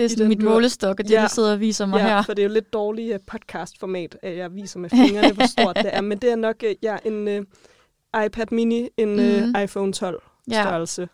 [0.00, 1.22] Det er sådan mit målestok, og det, Ja.
[1.22, 2.22] du sidder og viser mig ja, her.
[2.22, 5.76] for det er jo lidt dårligt uh, podcast-format, at jeg viser med fingrene, hvor stort
[5.76, 6.00] det er.
[6.00, 9.54] Men det er nok uh, ja, en uh, iPad mini, en uh, Mhm.
[9.64, 10.62] iPhone 12 Ja.
[10.62, 11.08] størrelse.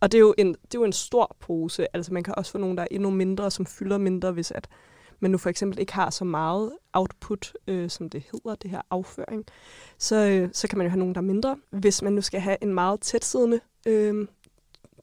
[0.00, 1.86] Og det er, jo en, det er jo en stor pose.
[1.96, 4.68] Altså man kan også få nogle, der er endnu mindre, som fylder mindre, hvis at
[5.20, 8.80] man nu for eksempel ikke har så meget output, øh, som det hedder, det her
[8.90, 9.44] afføring.
[9.98, 11.56] Så, øh, så kan man jo have nogle, der er mindre.
[11.70, 14.26] Hvis man nu skal have en meget tætsiddende øh,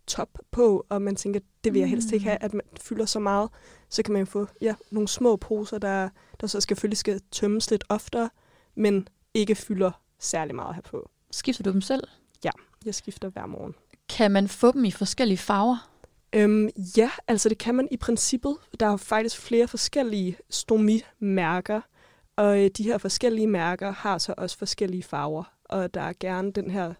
[0.10, 2.28] top på, og man tænker, det vil jeg helst ikke Mm.
[2.30, 3.50] have, at man fylder så meget,
[3.90, 6.10] så kan man få ja, nogle små poser, der,
[6.42, 8.30] der så selvfølgelig skal tømmes lidt oftere,
[8.76, 11.10] men ikke fylder særlig meget herpå.
[11.32, 12.04] Skifter du dem selv?
[12.86, 13.76] Jeg skifter hver morgen.
[14.10, 15.90] Kan man få dem i forskellige farver?
[16.34, 18.56] Øhm, ja, altså det kan man i princippet.
[18.80, 21.82] Der er faktisk flere forskellige stomimærker,
[22.36, 25.44] og øh, de her forskellige mærker har så også forskellige farver.
[25.66, 26.94] Og der er gerne den her,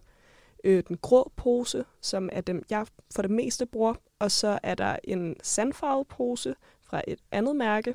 [0.64, 3.94] øh, den grå pose, som er dem, jeg for det meste bruger.
[4.18, 7.94] Og så er der en sandfarvet pose fra et andet mærke.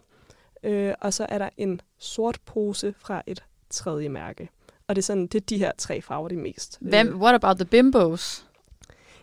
[0.63, 4.49] Øh, og så er der en sort pose fra et tredje mærke.
[4.87, 6.77] Og det er sådan, det er de her tre farver, det er mest.
[6.81, 8.45] Hvem, Øh, what about the bimbos?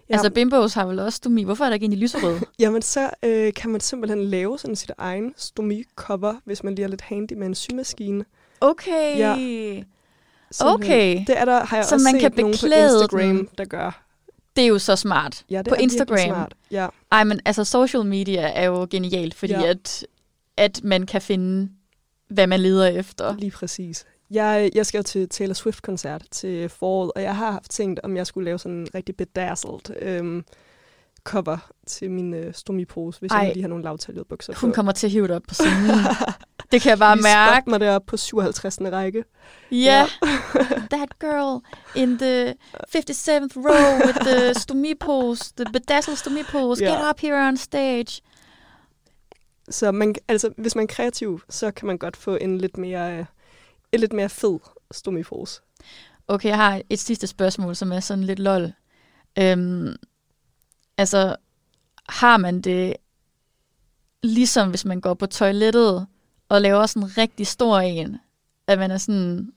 [0.08, 1.42] ja, Altså, bimbos har vel også stomi.
[1.44, 2.40] Hvorfor er der ikke en i lyserød?
[2.60, 6.88] Jamen, så øh, kan man simpelthen lave sådan sit egen stomi-cover, hvis man lige er
[6.88, 8.24] lidt handy med en symaskine.
[8.60, 9.18] Okay.
[9.18, 9.82] Ja.
[10.60, 11.24] Okay.
[11.26, 13.48] Det er der, har jeg Så også man set kan nogen på Instagram, den.
[13.58, 14.02] der gør.
[14.56, 15.44] Det er jo så smart.
[15.50, 16.18] Ja, det På er Instagram.
[16.18, 16.54] Smart.
[16.70, 19.62] Ja, Ej, men altså, social media er jo genialt, fordi Ja.
[19.70, 20.06] at,
[20.56, 21.68] at man kan finde,
[22.28, 23.36] hvad man leder efter.
[23.38, 24.04] lige præcis.
[24.30, 28.16] Jeg, jeg skal jo til Taylor Swift-koncert til foråret, og jeg har haft tænkt, om
[28.16, 30.44] jeg skulle lave sådan en rigtig bedazzled øhm,
[31.24, 33.38] cover til min øh, stomipose, hvis Ej.
[33.38, 34.74] jeg lige har nogle lavtaljede bukser Hun på.
[34.74, 35.90] kommer til at hive det op på scenen.
[36.72, 37.70] det kan jeg bare mærke.
[37.70, 38.78] mig deroppe på 57.
[38.80, 39.24] række.
[39.70, 40.06] Ja.
[40.90, 41.62] That girl
[41.94, 42.54] in the
[42.96, 46.84] 57th row with the pose, the bedazzled pose.
[46.84, 46.90] Ja.
[46.90, 48.22] Get up here on stage.
[49.70, 53.26] Så man, altså, hvis man er kreativ, så kan man godt få en lidt mere,
[53.92, 54.58] en lidt mere fed
[54.90, 55.60] stomipose.
[56.28, 58.72] Okay, jeg har et sidste spørgsmål, som er sådan lidt lol.
[59.38, 59.96] Øhm,
[60.98, 61.36] altså,
[62.08, 62.96] har man det
[64.22, 66.06] ligesom hvis man går på toilettet
[66.52, 68.16] og laver sådan en rigtig stor en,
[68.66, 69.52] at man er sådan,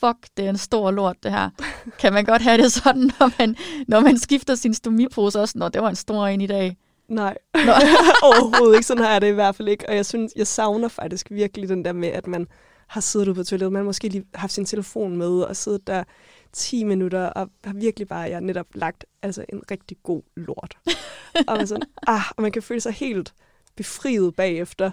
[0.00, 1.50] fuck, det er en stor lort, det her.
[1.98, 3.56] Kan man godt have det sådan, når man,
[3.88, 5.58] når man skifter sin stomipose også?
[5.58, 6.76] Nå, det var en stor en i dag.
[7.08, 7.72] Nej, Nå.
[8.28, 8.86] overhovedet ikke.
[8.86, 9.88] Sådan har jeg det i hvert fald ikke.
[9.88, 12.46] Og jeg synes, jeg savner faktisk virkelig den der med, at man
[12.86, 13.72] har siddet ude på toilettet.
[13.72, 16.04] Man har måske lige haft sin telefon med og siddet der
[16.52, 20.76] 10 minutter og har virkelig bare jeg netop lagt altså en rigtig god lort.
[21.48, 23.34] og, man sådan, ah, og man kan føle sig helt
[23.76, 24.90] befriet bagefter.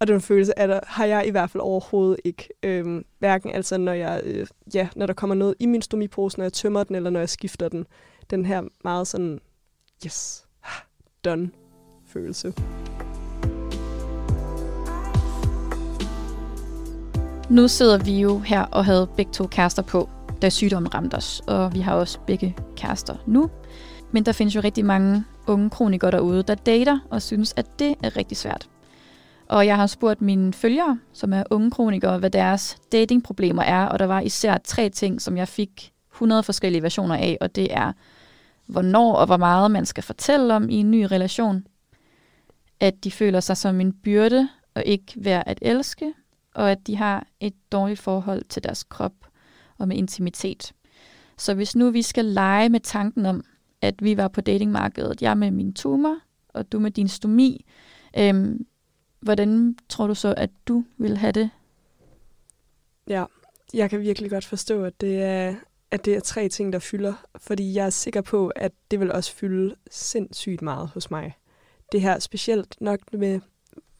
[0.00, 2.48] Og den følelse er der har jeg i hvert fald overhovedet ikke.
[2.62, 6.44] Øhm, hverken altså, når, jeg, øh, ja, når der kommer noget i min stomipose, når
[6.44, 7.86] jeg tømmer den, eller når jeg skifter den.
[8.30, 9.40] Den her meget sådan,
[10.06, 10.46] yes,
[11.24, 11.50] done
[12.06, 12.54] følelse.
[17.50, 20.08] Nu sidder vi jo her og havde begge to kærester på,
[20.42, 23.50] da sygdommen ramte os, og vi har også begge kærester nu.
[24.12, 27.94] Men der findes jo rigtig mange unge kronikere derude, der dater og synes, at det
[28.02, 28.68] er rigtig svært.
[29.48, 33.98] Og jeg har spurgt mine følgere, som er unge kronikere, hvad deres datingproblemer er, og
[33.98, 37.92] der var især tre ting, som jeg fik 100 forskellige versioner af, og det er,
[38.66, 41.66] hvornår og hvor meget man skal fortælle om i en ny relation,
[42.80, 46.14] at de føler sig som en byrde og ikke værd at elske,
[46.54, 49.12] og at de har et dårligt forhold til deres krop
[49.78, 50.72] og med intimitet.
[51.38, 53.44] Så hvis nu vi skal lege med tanken om,
[53.82, 56.16] at vi var på datingmarkedet, jeg med min tumor,
[56.48, 57.64] og du med din stomi,
[58.18, 58.66] øhm,
[59.20, 61.50] hvordan tror du så, at du vil have det?
[63.08, 63.24] Ja,
[63.74, 65.54] jeg kan virkelig godt forstå, at det er,
[65.90, 67.26] at det er tre ting, der fylder.
[67.36, 71.36] Fordi jeg er sikker på, at det vil også fylde sindssygt meget hos mig.
[71.92, 73.40] Det her specielt nok med,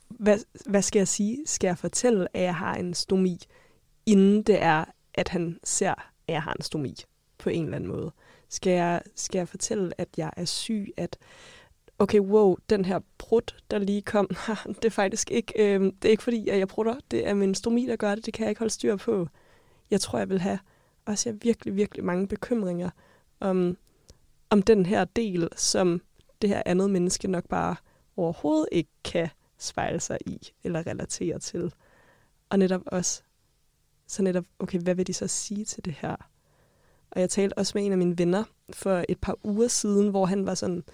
[0.08, 1.42] hvad, hvad skal jeg sige?
[1.46, 3.38] Skal jeg fortælle, at jeg har en stomi,
[4.06, 5.94] inden det er, at han ser,
[6.28, 6.96] at jeg har en stomi
[7.38, 8.12] på en eller anden måde?
[8.48, 11.18] Skal jeg, skal jeg fortælle, at jeg er syg, at
[11.98, 14.30] okay, wow, den her brud, der lige kom,
[14.82, 17.54] det er faktisk ikke, øh, det er ikke fordi, at jeg brutter, det er min
[17.54, 19.28] stomi, der gør det, det kan jeg ikke holde styr på.
[19.90, 20.58] Jeg tror, jeg vil have
[21.06, 22.90] også jeg virkelig, virkelig mange bekymringer
[23.40, 23.76] om,
[24.50, 26.00] om den her del, som
[26.42, 27.76] det her andet menneske nok bare
[28.16, 31.72] overhovedet ikke kan spejle sig i eller relatere til.
[32.50, 33.22] Og netop også,
[34.06, 36.16] så netop, okay, hvad vil de så sige til det her?
[37.10, 40.26] Og jeg talte også med en af mine venner for et par uger siden, hvor
[40.26, 40.84] han var sådan,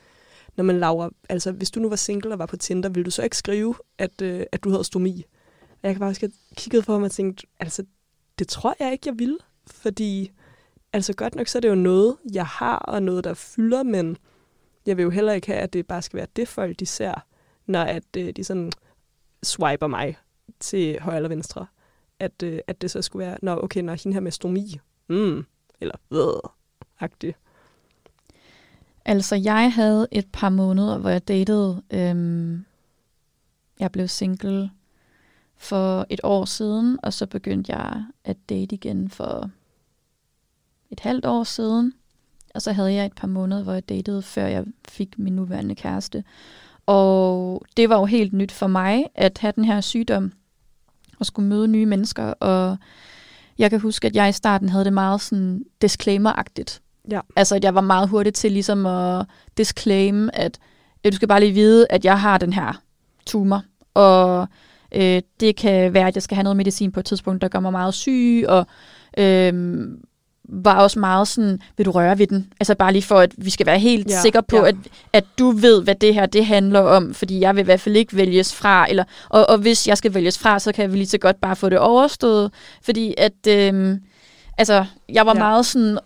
[0.57, 3.11] når man Laura, altså hvis du nu var single og var på Tinder, ville du
[3.11, 5.25] så ikke skrive, at, øh, at du havde stomi?
[5.71, 7.85] Og jeg kan bare have kigget jeg kiggede på ham og tænkte, altså
[8.38, 9.38] det tror jeg ikke, jeg ville.
[9.67, 10.31] Fordi,
[10.93, 14.17] altså godt nok, så er det jo noget, jeg har, og noget, der fylder, men
[14.87, 17.14] jeg vil jo heller ikke have, at det bare skal være det folk, de ser,
[17.67, 18.73] når at, øh, de sådan
[19.43, 20.17] swiper mig
[20.61, 21.67] til højre eller venstre.
[22.19, 25.45] At, øh, at det så skulle være, når okay, når hende her med stomi, mm,
[25.81, 26.35] eller ved,
[27.01, 27.37] agtigt.
[29.05, 31.83] Altså, jeg havde et par måneder, hvor jeg datede.
[31.90, 32.64] Øhm,
[33.81, 34.71] jeg blev single
[35.57, 39.51] for et år siden, og så begyndte jeg at date igen for
[40.90, 41.93] et halvt år siden.
[42.55, 45.75] Og så havde jeg et par måneder, hvor jeg datede, før jeg fik min nuværende
[45.75, 46.25] kæreste.
[46.87, 50.33] Og det var jo helt nyt for mig, at have den her sygdom,
[51.19, 52.25] og skulle møde nye mennesker.
[52.25, 52.77] Og
[53.59, 56.81] jeg kan huske, at jeg i starten havde det meget sådan disclaimer-agtigt.
[57.11, 57.21] Ja.
[57.37, 59.27] Altså, at jeg var meget hurtig til ligesom at
[59.59, 60.59] disclaim, at
[61.05, 62.81] øh, du skal bare lige vide, at jeg har den her
[63.27, 63.62] tumor.
[63.95, 64.49] Og
[64.95, 67.61] øh, det kan være, at jeg skal have noget medicin på et tidspunkt, der gør
[67.61, 68.67] mig meget syg, og
[69.19, 69.75] øh,
[70.49, 72.53] var også meget sådan, vil du røre ved den?
[72.61, 74.69] Altså bare lige for, at vi skal være helt Ja, sikre på, ja.
[74.69, 74.75] at,
[75.12, 77.97] at du ved, hvad det her det handler om, fordi jeg vil i hvert fald
[77.97, 81.07] ikke vælges fra, eller, og, og hvis jeg skal vælges fra, så kan vi lige
[81.07, 83.99] så godt bare få det overstået, fordi at, øh,
[84.59, 85.38] altså, jeg var ja.
[85.38, 85.99] meget sådan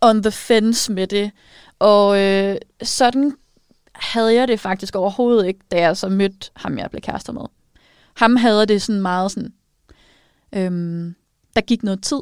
[0.00, 1.30] on the fence med det,
[1.78, 3.32] og øh, sådan
[3.94, 7.42] havde jeg det faktisk overhovedet ikke, da jeg så mødte ham, jeg blev kærester med.
[8.16, 9.52] Ham havde det sådan meget sådan,
[10.54, 11.14] øhm,
[11.56, 12.20] der gik noget tid,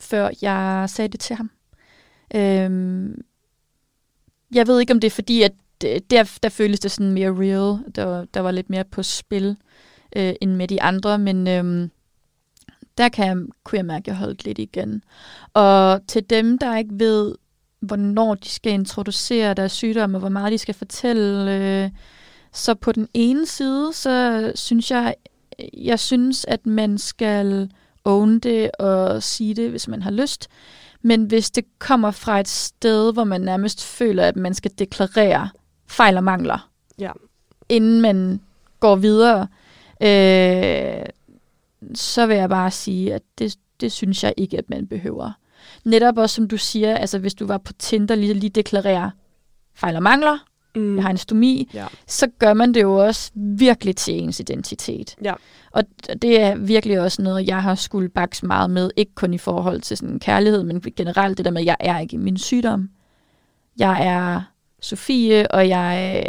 [0.00, 1.50] før jeg sagde det til ham.
[2.34, 3.20] Øhm,
[4.54, 5.52] jeg ved ikke, om det er fordi, at
[5.84, 7.92] øh, der, der føles det sådan mere real.
[7.94, 9.56] Der, var- der var lidt mere på spil
[10.16, 11.90] øh, end med de andre, men øhm,
[12.98, 15.02] der kan jeg, kunne jeg mærke, at jeg holdt lidt igen.
[15.54, 17.34] Og til dem, der ikke ved,
[17.80, 21.90] hvornår de skal introducere deres sygdom, og hvor meget de skal fortælle, øh,
[22.52, 25.14] så på den ene side, så synes jeg,
[25.74, 27.70] jeg synes, at man skal
[28.04, 30.48] own det og sige det, hvis man har lyst.
[31.02, 35.48] Men hvis det kommer fra et sted, hvor man nærmest føler, at man skal deklarere
[35.86, 37.10] fejl og mangler, Ja.
[37.68, 38.40] inden man
[38.80, 39.48] går videre,
[40.02, 41.06] øh,
[41.94, 45.30] så vil jeg bare sige, at det, det synes jeg ikke, at man behøver.
[45.84, 49.10] Netop også, som du siger, altså hvis du var på Tinder, lige, lige deklarere
[49.74, 50.38] fejl og mangler,
[50.74, 50.94] Mm.
[50.96, 51.86] jeg har en stomi, Ja.
[52.06, 55.16] så gør man det jo også virkelig til ens identitet.
[55.24, 55.32] Ja.
[55.72, 55.82] Og
[56.22, 59.80] det er virkelig også noget, jeg har skulle bakse meget med, ikke kun i forhold
[59.80, 62.90] til sådan kærlighed, men generelt det der med, at jeg er ikke min sygdom.
[63.78, 64.42] Jeg er
[64.80, 66.26] Sofie, og jeg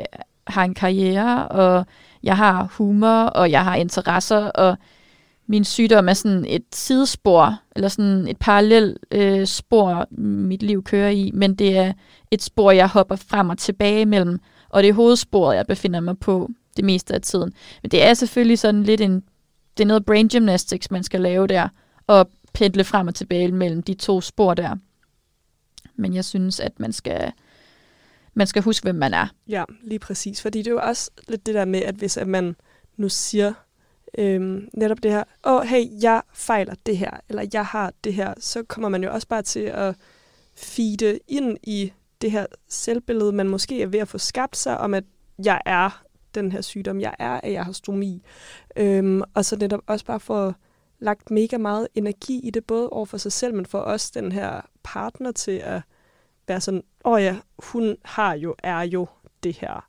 [0.47, 1.85] har en karriere, og
[2.23, 4.77] jeg har humor, og jeg har interesser, og
[5.47, 11.09] min sygdom er sådan et sidespor, eller sådan et parallelt øh, spor, mit liv kører
[11.09, 11.93] i, men det er
[12.31, 16.19] et spor, jeg hopper frem og tilbage mellem, og det er hovedsporet, jeg befinder mig
[16.19, 17.53] på det meste af tiden.
[17.81, 19.23] Men det er selvfølgelig sådan lidt en,
[19.77, 21.69] det er noget brain gymnastics, man skal lave der,
[22.07, 24.75] og pendle frem og tilbage mellem de to spor der.
[25.95, 27.31] Men jeg synes, at man skal,
[28.33, 29.27] man skal huske, hvem man er.
[29.47, 30.41] Ja, lige præcis.
[30.41, 32.55] Fordi det er jo også lidt det der med, at hvis at man
[32.97, 33.53] nu siger
[34.17, 38.13] øhm, netop det her, åh, oh, hey, jeg fejler det her, eller jeg har det
[38.13, 39.95] her, så kommer man jo også bare til at
[40.55, 44.93] feede ind i det her selvbillede, man måske er ved at få skabt sig, om
[44.93, 45.03] at
[45.45, 46.03] jeg er
[46.35, 48.23] den her sygdom, jeg er, at jeg har stomi.
[48.75, 50.53] Øhm, og så netop også bare få
[50.99, 54.31] lagt mega meget energi i det, både over for sig selv, men for også den
[54.31, 55.81] her partner til at
[56.47, 59.07] være sådan, åh oh ja, hun har jo, er jo
[59.43, 59.87] det her.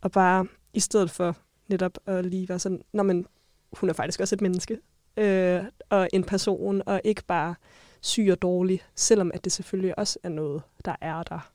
[0.00, 1.36] Og bare i stedet for
[1.68, 3.26] netop at lige være sådan, nå men,
[3.72, 4.78] hun er faktisk også et menneske,
[5.16, 7.54] øh, og en person, og ikke bare
[8.00, 11.50] syg og dårlig, selvom at det selvfølgelig også er noget, der er der.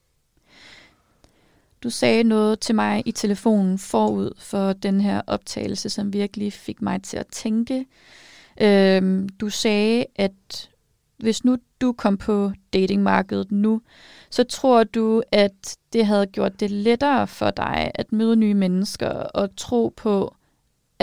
[1.84, 6.82] Du sagde noget til mig i telefonen forud for den her optagelse, som virkelig fik
[6.82, 7.86] mig til at tænke.
[8.62, 10.70] Øhm, du sagde, at
[11.18, 13.82] hvis nu du kom på datingmarkedet nu,
[14.30, 19.10] så tror du, at det havde gjort det lettere for dig at møde nye mennesker
[19.10, 20.36] og tro på,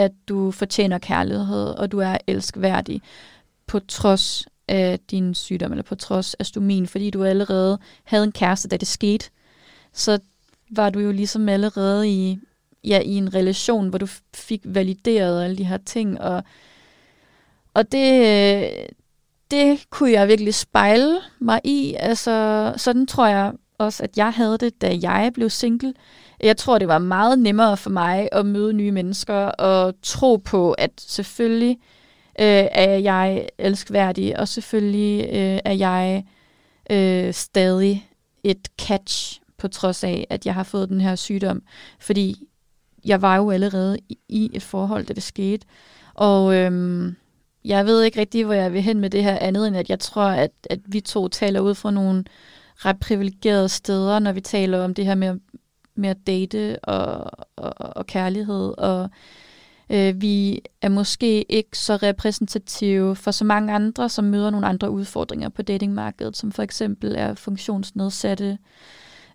[0.00, 3.02] at du fortjener kærlighed, og du er elskværdig,
[3.66, 8.32] på trods af din sygdom, eller på trods af stomin, fordi du allerede havde en
[8.32, 9.30] kæreste, da det skete.
[9.92, 10.18] Så
[10.70, 12.38] var du jo ligesom allerede i,
[12.84, 16.44] ja, i en relation, hvor du fik valideret alle de her ting, og,
[17.74, 18.70] og det,
[19.50, 21.94] det kunne jeg virkelig spejle mig i.
[21.98, 25.94] Altså, sådan tror jeg også, at jeg havde det, da jeg blev single.
[26.42, 30.72] Jeg tror, det var meget nemmere for mig at møde nye mennesker og tro på,
[30.72, 31.78] at selvfølgelig
[32.40, 36.24] øh, er jeg elskværdig, og selvfølgelig øh, er jeg
[36.90, 38.08] øh, stadig
[38.44, 41.62] et catch, på trods af, at jeg har fået den her sygdom.
[41.98, 42.48] Fordi
[43.04, 45.66] jeg var jo allerede i, i et forhold, da det skete.
[46.14, 47.16] Og øhm,
[47.64, 49.98] jeg ved ikke rigtig, hvor jeg vil hen med det her andet, end at jeg
[49.98, 52.24] tror, at, at vi to taler ud fra nogle
[52.76, 55.38] ret privilegerede steder, når vi taler om det her med,
[56.00, 58.74] med at date og, og, og kærlighed.
[58.78, 59.10] Og
[59.90, 64.90] øh, vi er måske ikke så repræsentative for så mange andre, som møder nogle andre
[64.90, 68.58] udfordringer på datingmarkedet, som for eksempel er funktionsnedsatte,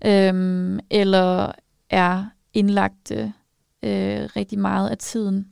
[0.06, 1.52] øhm, eller
[1.90, 3.34] er indlagte
[3.84, 5.50] øh, rigtig meget af tiden.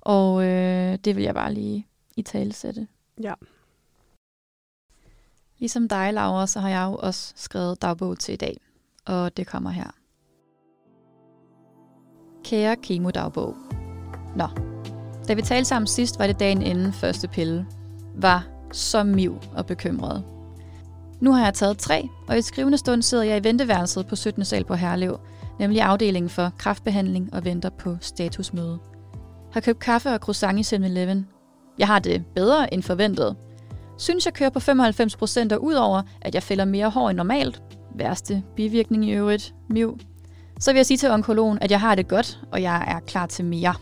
[0.00, 2.86] Og øh, det vil jeg bare lige i tale sætte.
[3.22, 3.34] Ja.
[5.58, 8.56] Ligesom dig, Laura, så har jeg jo også skrevet dagbog til i dag,
[9.06, 9.90] og det kommer her.
[12.44, 13.56] Kære kemodagbog.
[14.36, 14.48] Nå,
[15.28, 17.66] da vi talte sammen sidst, var det dagen inden første pille.
[18.14, 20.24] Var så miv og bekymret.
[21.20, 24.44] Nu har jeg taget tre, og i skrivende stund sidder jeg i venteværelset på 17.
[24.44, 25.20] sal på Herlev,
[25.58, 28.78] nemlig afdelingen for kraftbehandling og venter på statusmøde.
[29.52, 31.28] Har købt kaffe og croissant i 7-Eleven.
[31.78, 33.36] Jeg har det bedre end forventet.
[33.98, 37.62] Synes jeg kører på 95% og udover, at jeg fælder mere hår end normalt.
[37.96, 39.98] Værste bivirkning i øvrigt, miv.
[40.60, 43.26] Så vil jeg sige til onkologen, at jeg har det godt, og jeg er klar
[43.26, 43.74] til mere.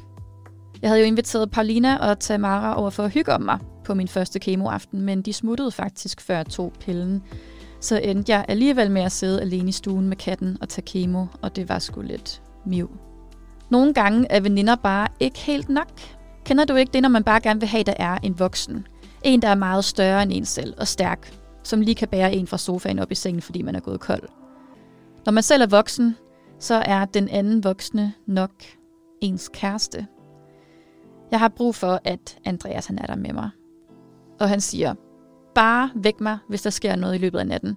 [0.83, 4.09] Jeg havde jo inviteret Paulina og Tamara over for at hygge om mig på min
[4.09, 7.23] første kemoaften, men de smuttede faktisk før jeg tog pillen.
[7.81, 11.27] Så endte jeg alligevel med at sidde alene i stuen med katten og tage kemo,
[11.43, 12.91] og det var sgu lidt miv.
[13.71, 16.01] Nogle gange er veninder bare ikke helt nok.
[16.45, 18.87] Kender du ikke det, når man bare gerne vil have, der er en voksen?
[19.23, 21.33] En, der er meget større end en selv og stærk,
[21.65, 24.29] som lige kan bære en fra sofaen op i sengen, fordi man er gået kold.
[25.27, 26.17] Når man selv er voksen,
[26.59, 28.51] så er den anden voksne nok
[29.21, 30.07] ens kæreste.
[31.31, 33.51] Jeg har brug for, at Andreas han er der med mig.
[34.41, 34.95] Og han siger,
[35.55, 37.77] bare væk mig, hvis der sker noget i løbet af natten.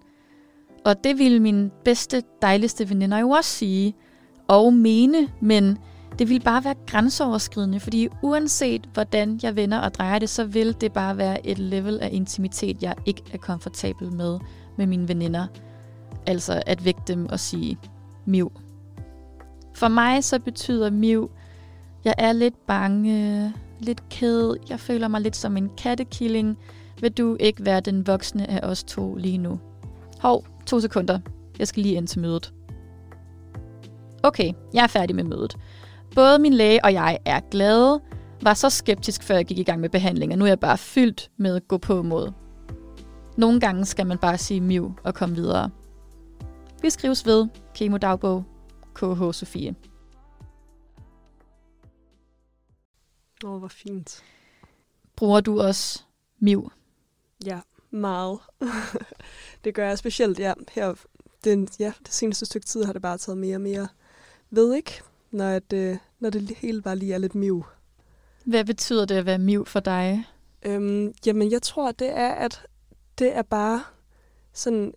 [0.85, 3.95] Og det ville min bedste, dejligste veninder jo også sige
[4.47, 5.77] og mene, men
[6.20, 10.82] det ville bare være grænseoverskridende, fordi uanset hvordan jeg vender og drejer det, så vil
[10.82, 14.39] det bare være et level af intimitet, jeg ikke er komfortabel med
[14.78, 15.47] med mine veninder.
[16.26, 17.78] Altså at vække dem og sige,
[18.26, 18.51] miv.
[19.74, 21.32] For mig så betyder miv,
[22.05, 26.57] jeg er lidt bange, lidt ked, jeg føler mig lidt som en kattekilling.
[27.01, 29.59] Vil du ikke være den voksne af os to lige nu?
[30.20, 31.20] Hov, to sekunder.
[31.59, 32.53] Jeg skal lige ind til mødet.
[34.24, 35.57] Okay, jeg er færdig med mødet.
[36.18, 38.01] Både min læge og jeg er glade,
[38.41, 40.78] var så skeptisk, før jeg gik i gang med behandling, og nu er jeg bare
[40.78, 42.32] fyldt med gå på mod.
[43.38, 45.72] Nogle gange skal man bare sige miv og komme videre.
[46.82, 48.43] Vi skrives ved Kemodagbog
[48.95, 49.76] KH Sofie.
[53.43, 54.24] Åh, oh, hvor fint.
[55.15, 56.03] Bruger du også
[56.39, 56.72] miv?
[57.45, 57.59] Ja,
[57.91, 58.39] meget.
[59.63, 60.53] det gør jeg specielt, ja.
[60.72, 60.93] Her,
[61.43, 63.88] den, ja, det seneste stykke tid har det bare taget mere og mere
[64.49, 65.01] ved, ikke?
[65.38, 67.65] Når, at, øh, når det hele bare lige er lidt miv.
[68.45, 70.25] Hvad betyder det at være miv for dig?
[70.63, 72.61] Øhm, jamen, jeg tror, det er, at
[73.19, 73.83] det er bare
[74.53, 74.93] sådan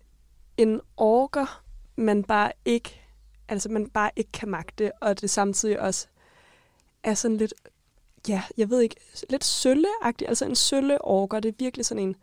[0.56, 1.62] en orker,
[1.96, 3.00] man bare ikke,
[3.48, 6.06] altså man bare ikke kan magte, og det samtidig også
[7.02, 7.54] er sådan lidt,
[8.28, 8.96] ja, jeg ved ikke,
[9.30, 12.16] lidt sølleagtigt, altså en sølle orker, det er virkelig sådan en,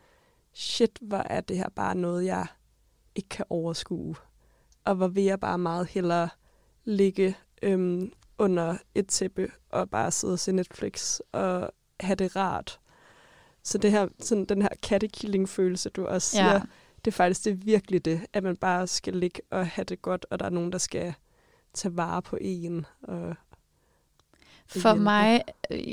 [0.53, 2.47] shit, hvor er det her bare noget, jeg
[3.15, 4.15] ikke kan overskue.
[4.85, 6.29] Og hvor vil jeg bare meget hellere
[6.85, 12.79] ligge øhm, under et tæppe og bare sidde og se Netflix og have det rart.
[13.63, 16.61] Så det her, sådan den her kattekilling-følelse, du også siger, Ja.
[17.05, 20.01] det er faktisk det er virkelig det, at man bare skal ligge og have det
[20.01, 21.13] godt, og der er nogen, der skal
[21.73, 22.85] tage vare på en.
[23.03, 23.35] Og
[24.67, 25.03] For hjælpe.
[25.03, 25.41] mig,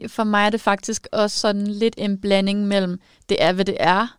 [0.09, 3.77] for mig er det faktisk også sådan lidt en blanding mellem, det er, hvad det
[3.81, 4.19] er,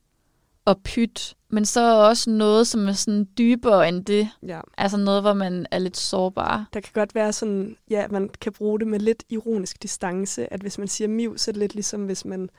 [0.66, 4.30] og pyt, men så også noget, som er sådan dybere end det.
[4.48, 6.66] ja, Altså noget, hvor man er lidt sårbar.
[6.74, 10.62] der kan godt være sådan, ja, man kan bruge det med lidt ironisk distance, at
[10.62, 12.50] hvis man siger miv, så er det lidt ligesom, hvis man,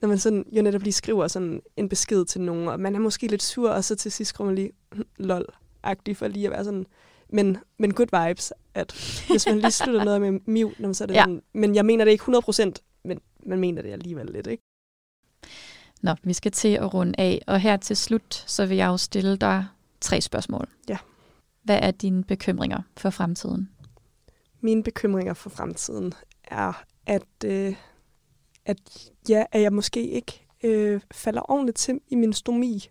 [0.00, 2.98] når man sådan, jo netop lige skriver sådan en besked til nogen, og man er
[2.98, 4.70] måske lidt sur, og så til sidst skriver man lige,
[5.18, 6.86] lol-agtig, for lige at være sådan,
[7.28, 8.92] men, men good vibes, at
[9.30, 11.22] hvis man lige slutter noget med miv, så er det ja.
[11.22, 12.72] sådan, men jeg mener det ikke 100%,
[13.04, 14.62] men man mener det alligevel lidt, ikke?
[16.02, 18.96] Nå, vi skal til at runde af, og her til slut, så vil jeg jo
[18.96, 19.66] stille dig
[20.00, 20.68] tre spørgsmål.
[20.88, 20.98] Ja.
[21.62, 23.70] Hvad er dine bekymringer for fremtiden?
[24.60, 26.12] Mine bekymringer for fremtiden
[26.44, 27.74] er, at, øh,
[28.64, 32.88] at, ja, at jeg måske ikke øh, falder ordentligt til i min stomi.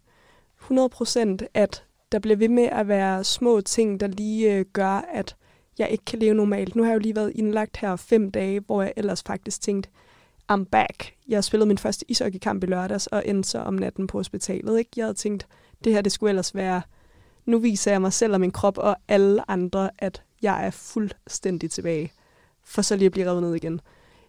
[0.62, 5.36] 100% at der bliver ved med at være små ting, der lige øh, gør, at
[5.78, 6.76] jeg ikke kan leve normalt.
[6.76, 9.90] Nu har jeg jo lige været indlagt her fem dage, hvor jeg ellers faktisk tænkte,
[10.52, 11.14] I'm back.
[11.28, 14.80] Jeg spillede min første ishockeykamp i lørdags, og endte så om natten på hospitalet.
[14.80, 14.92] Ikke?
[14.96, 15.48] Jeg havde tænkt,
[15.84, 16.82] det her det skulle ellers være,
[17.46, 21.72] nu viser jeg mig selv og min krop og alle andre, at jeg er fuldstændig
[21.72, 22.12] tilbage,
[22.64, 23.82] for så lige at blive revet ned igen.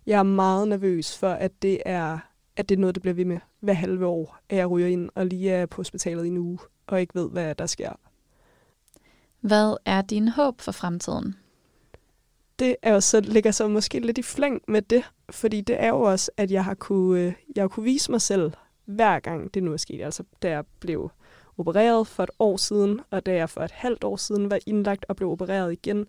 [0.07, 2.19] Jeg er meget nervøs for, at det er,
[2.57, 5.11] at det er noget, der bliver ved med hver halve år, at jeg ryger ind
[5.15, 7.93] og lige er på hospitalet i en uge, og ikke ved, hvad der sker.
[9.41, 11.35] Hvad er din håb for fremtiden?
[12.59, 15.89] det er jo så, ligger så måske lidt i flæng med det, fordi det er
[15.89, 18.53] jo også, at jeg har kunne, øh, jeg har kunne vise mig selv,
[18.85, 20.03] hver gang det nu er sket.
[20.03, 21.11] Altså, da jeg blev
[21.59, 25.05] opereret for et år siden, og da jeg for et halvt år siden var indlagt
[25.09, 26.07] og blev opereret igen,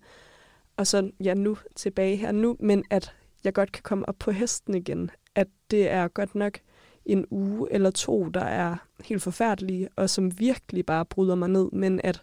[0.78, 3.14] og så ja, nu tilbage her nu, men at
[3.44, 5.12] jeg godt kan komme op på hesten igen.
[5.36, 6.60] At det er godt nok
[7.06, 11.72] en uge eller to, der er helt forfærdelige, og som virkelig bare bryder mig ned,
[11.72, 12.22] men at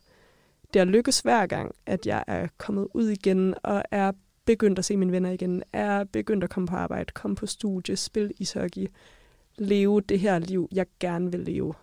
[0.73, 4.13] det har lykkes hver gang, at jeg er kommet ud igen og er
[4.45, 7.97] begyndt at se mine venner igen, er begyndt at komme på arbejde, komme på studie,
[7.97, 8.87] spille ishockey,
[9.59, 11.75] leve det her liv, jeg gerne vil leve.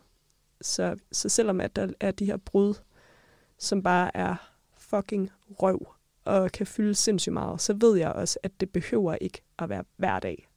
[0.62, 2.74] Så, så selvom at der er de her brud,
[3.58, 4.36] som bare er
[4.78, 5.94] fucking røv
[6.26, 9.84] og kan fylde sindssygt meget, så ved jeg også, at det behøver ikke at være
[9.98, 10.48] hver dag.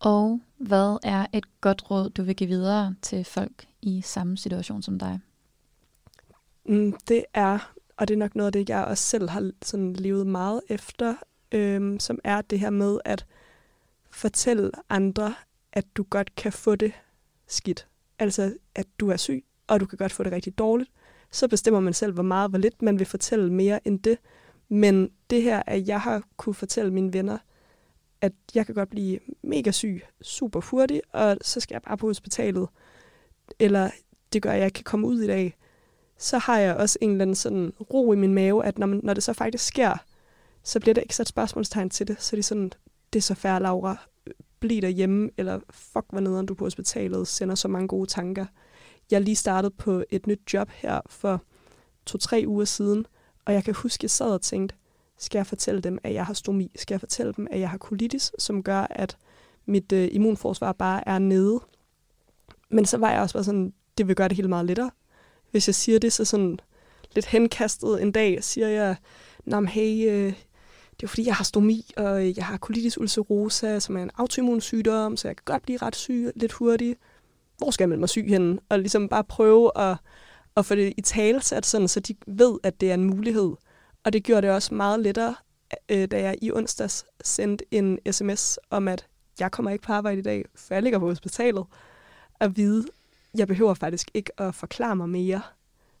[0.00, 4.82] Og hvad er et godt råd, du vil give videre til folk i samme situation
[4.82, 5.20] som dig?
[6.64, 9.92] Mm, det er, og det er nok noget af det, jeg også selv har sådan
[9.92, 11.14] levet meget efter,
[11.52, 13.26] øhm, som er det her med at
[14.10, 15.34] fortælle andre,
[15.72, 16.92] at du godt kan få det
[17.46, 17.86] skidt.
[18.18, 20.90] Altså, at du er syg, og du kan godt få det rigtig dårligt.
[21.30, 24.18] Så bestemmer man selv, hvor meget, hvor lidt man vil fortælle mere end det.
[24.68, 27.38] Men det her, at jeg har kunne fortælle mine venner,
[28.20, 32.06] at jeg kan godt blive mega syg super hurtigt, og så skal jeg bare på
[32.06, 32.68] hospitalet.
[33.58, 33.90] Eller
[34.32, 35.56] det gør, at jeg kan komme ud i dag
[36.22, 39.00] så har jeg også en eller anden sådan ro i min mave, at når, man,
[39.02, 39.96] når det så faktisk sker,
[40.62, 42.22] så bliver der ikke sat spørgsmålstegn til det.
[42.22, 42.72] Så er det sådan,
[43.12, 43.96] det er så færre, Laura.
[44.60, 48.46] Bliv derhjemme, eller fuck, hvor nederen du på hospitalet, sender så mange gode tanker.
[49.10, 51.42] Jeg lige startet på et nyt job her for
[52.06, 53.06] to-tre uger siden,
[53.44, 54.74] og jeg kan huske, at jeg sad og tænkte,
[55.18, 56.72] skal jeg fortælle dem, at jeg har stomi?
[56.76, 59.16] Skal jeg fortælle dem, at jeg har colitis, som gør, at
[59.66, 61.60] mit øh, immunforsvar bare er nede?
[62.70, 64.90] Men så var jeg også bare sådan, det vil gøre det helt meget lettere
[65.52, 66.58] hvis jeg siger det, så sådan
[67.14, 68.96] lidt henkastet en dag, siger jeg,
[69.44, 70.32] nam hey, øh,
[70.92, 74.02] det er jo fordi, jeg har stomi, og øh, jeg har colitis ulcerosa, som er
[74.02, 76.98] en autoimmun sygdom, så jeg kan godt blive ret syg lidt hurtigt.
[77.58, 78.58] Hvor skal jeg melde mig syg henne?
[78.68, 79.96] Og ligesom bare prøve at,
[80.56, 83.52] at få det i tale sat sådan, så de ved, at det er en mulighed.
[84.04, 85.34] Og det gjorde det også meget lettere,
[85.88, 89.06] øh, da jeg i onsdags sendte en sms om, at
[89.40, 91.64] jeg kommer ikke på arbejde i dag, for jeg ligger på hospitalet,
[92.40, 92.86] at vide,
[93.34, 95.42] jeg behøver faktisk ikke at forklare mig mere.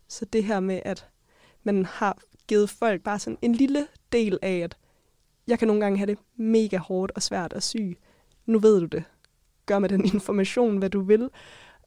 [0.08, 1.08] Så det her med, at
[1.62, 4.76] man har givet folk bare sådan en lille del af, at
[5.46, 7.98] jeg kan nogle gange have det mega hårdt og svært og syg.
[8.46, 9.04] Nu ved du det.
[9.66, 11.30] Gør med den information, hvad du vil,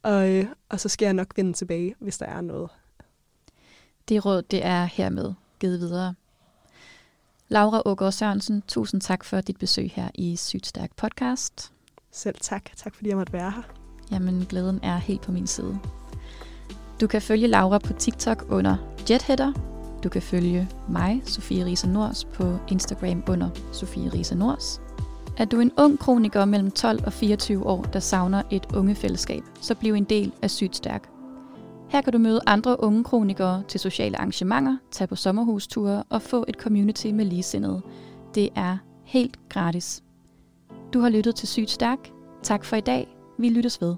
[0.02, 2.70] og, øh, og så skal jeg nok vende tilbage, hvis der er noget.
[4.08, 6.14] Det råd, det er hermed givet videre.
[7.48, 11.72] Laura Ågaard Sørensen, tusind tak for dit besøg her i Sygt Stærk Podcast.
[12.10, 12.70] Selv tak.
[12.76, 13.85] Tak fordi jeg måtte være her.
[14.10, 15.78] Jamen, glæden er helt på min side.
[17.00, 18.76] Du kan følge Laura på TikTok under
[19.10, 19.52] Jetheader.
[20.04, 24.80] Du kan følge mig, Sofie Risa Nors, på Instagram under Sofie Risa Nors.
[25.36, 29.74] Er du en ung kroniker mellem 12 og 24 år, der savner et ungefællesskab, så
[29.74, 31.08] bliv en del af Sygt Stærk.
[31.88, 36.44] Her kan du møde andre unge kronikere til sociale arrangementer, tage på sommerhusture og få
[36.48, 37.80] et community med ligesindede.
[38.34, 40.02] Det er helt gratis.
[40.92, 41.98] Du har lyttet til Sygt Stærk.
[42.42, 43.15] Tak for i dag.
[43.38, 43.96] Vi lyttes ved.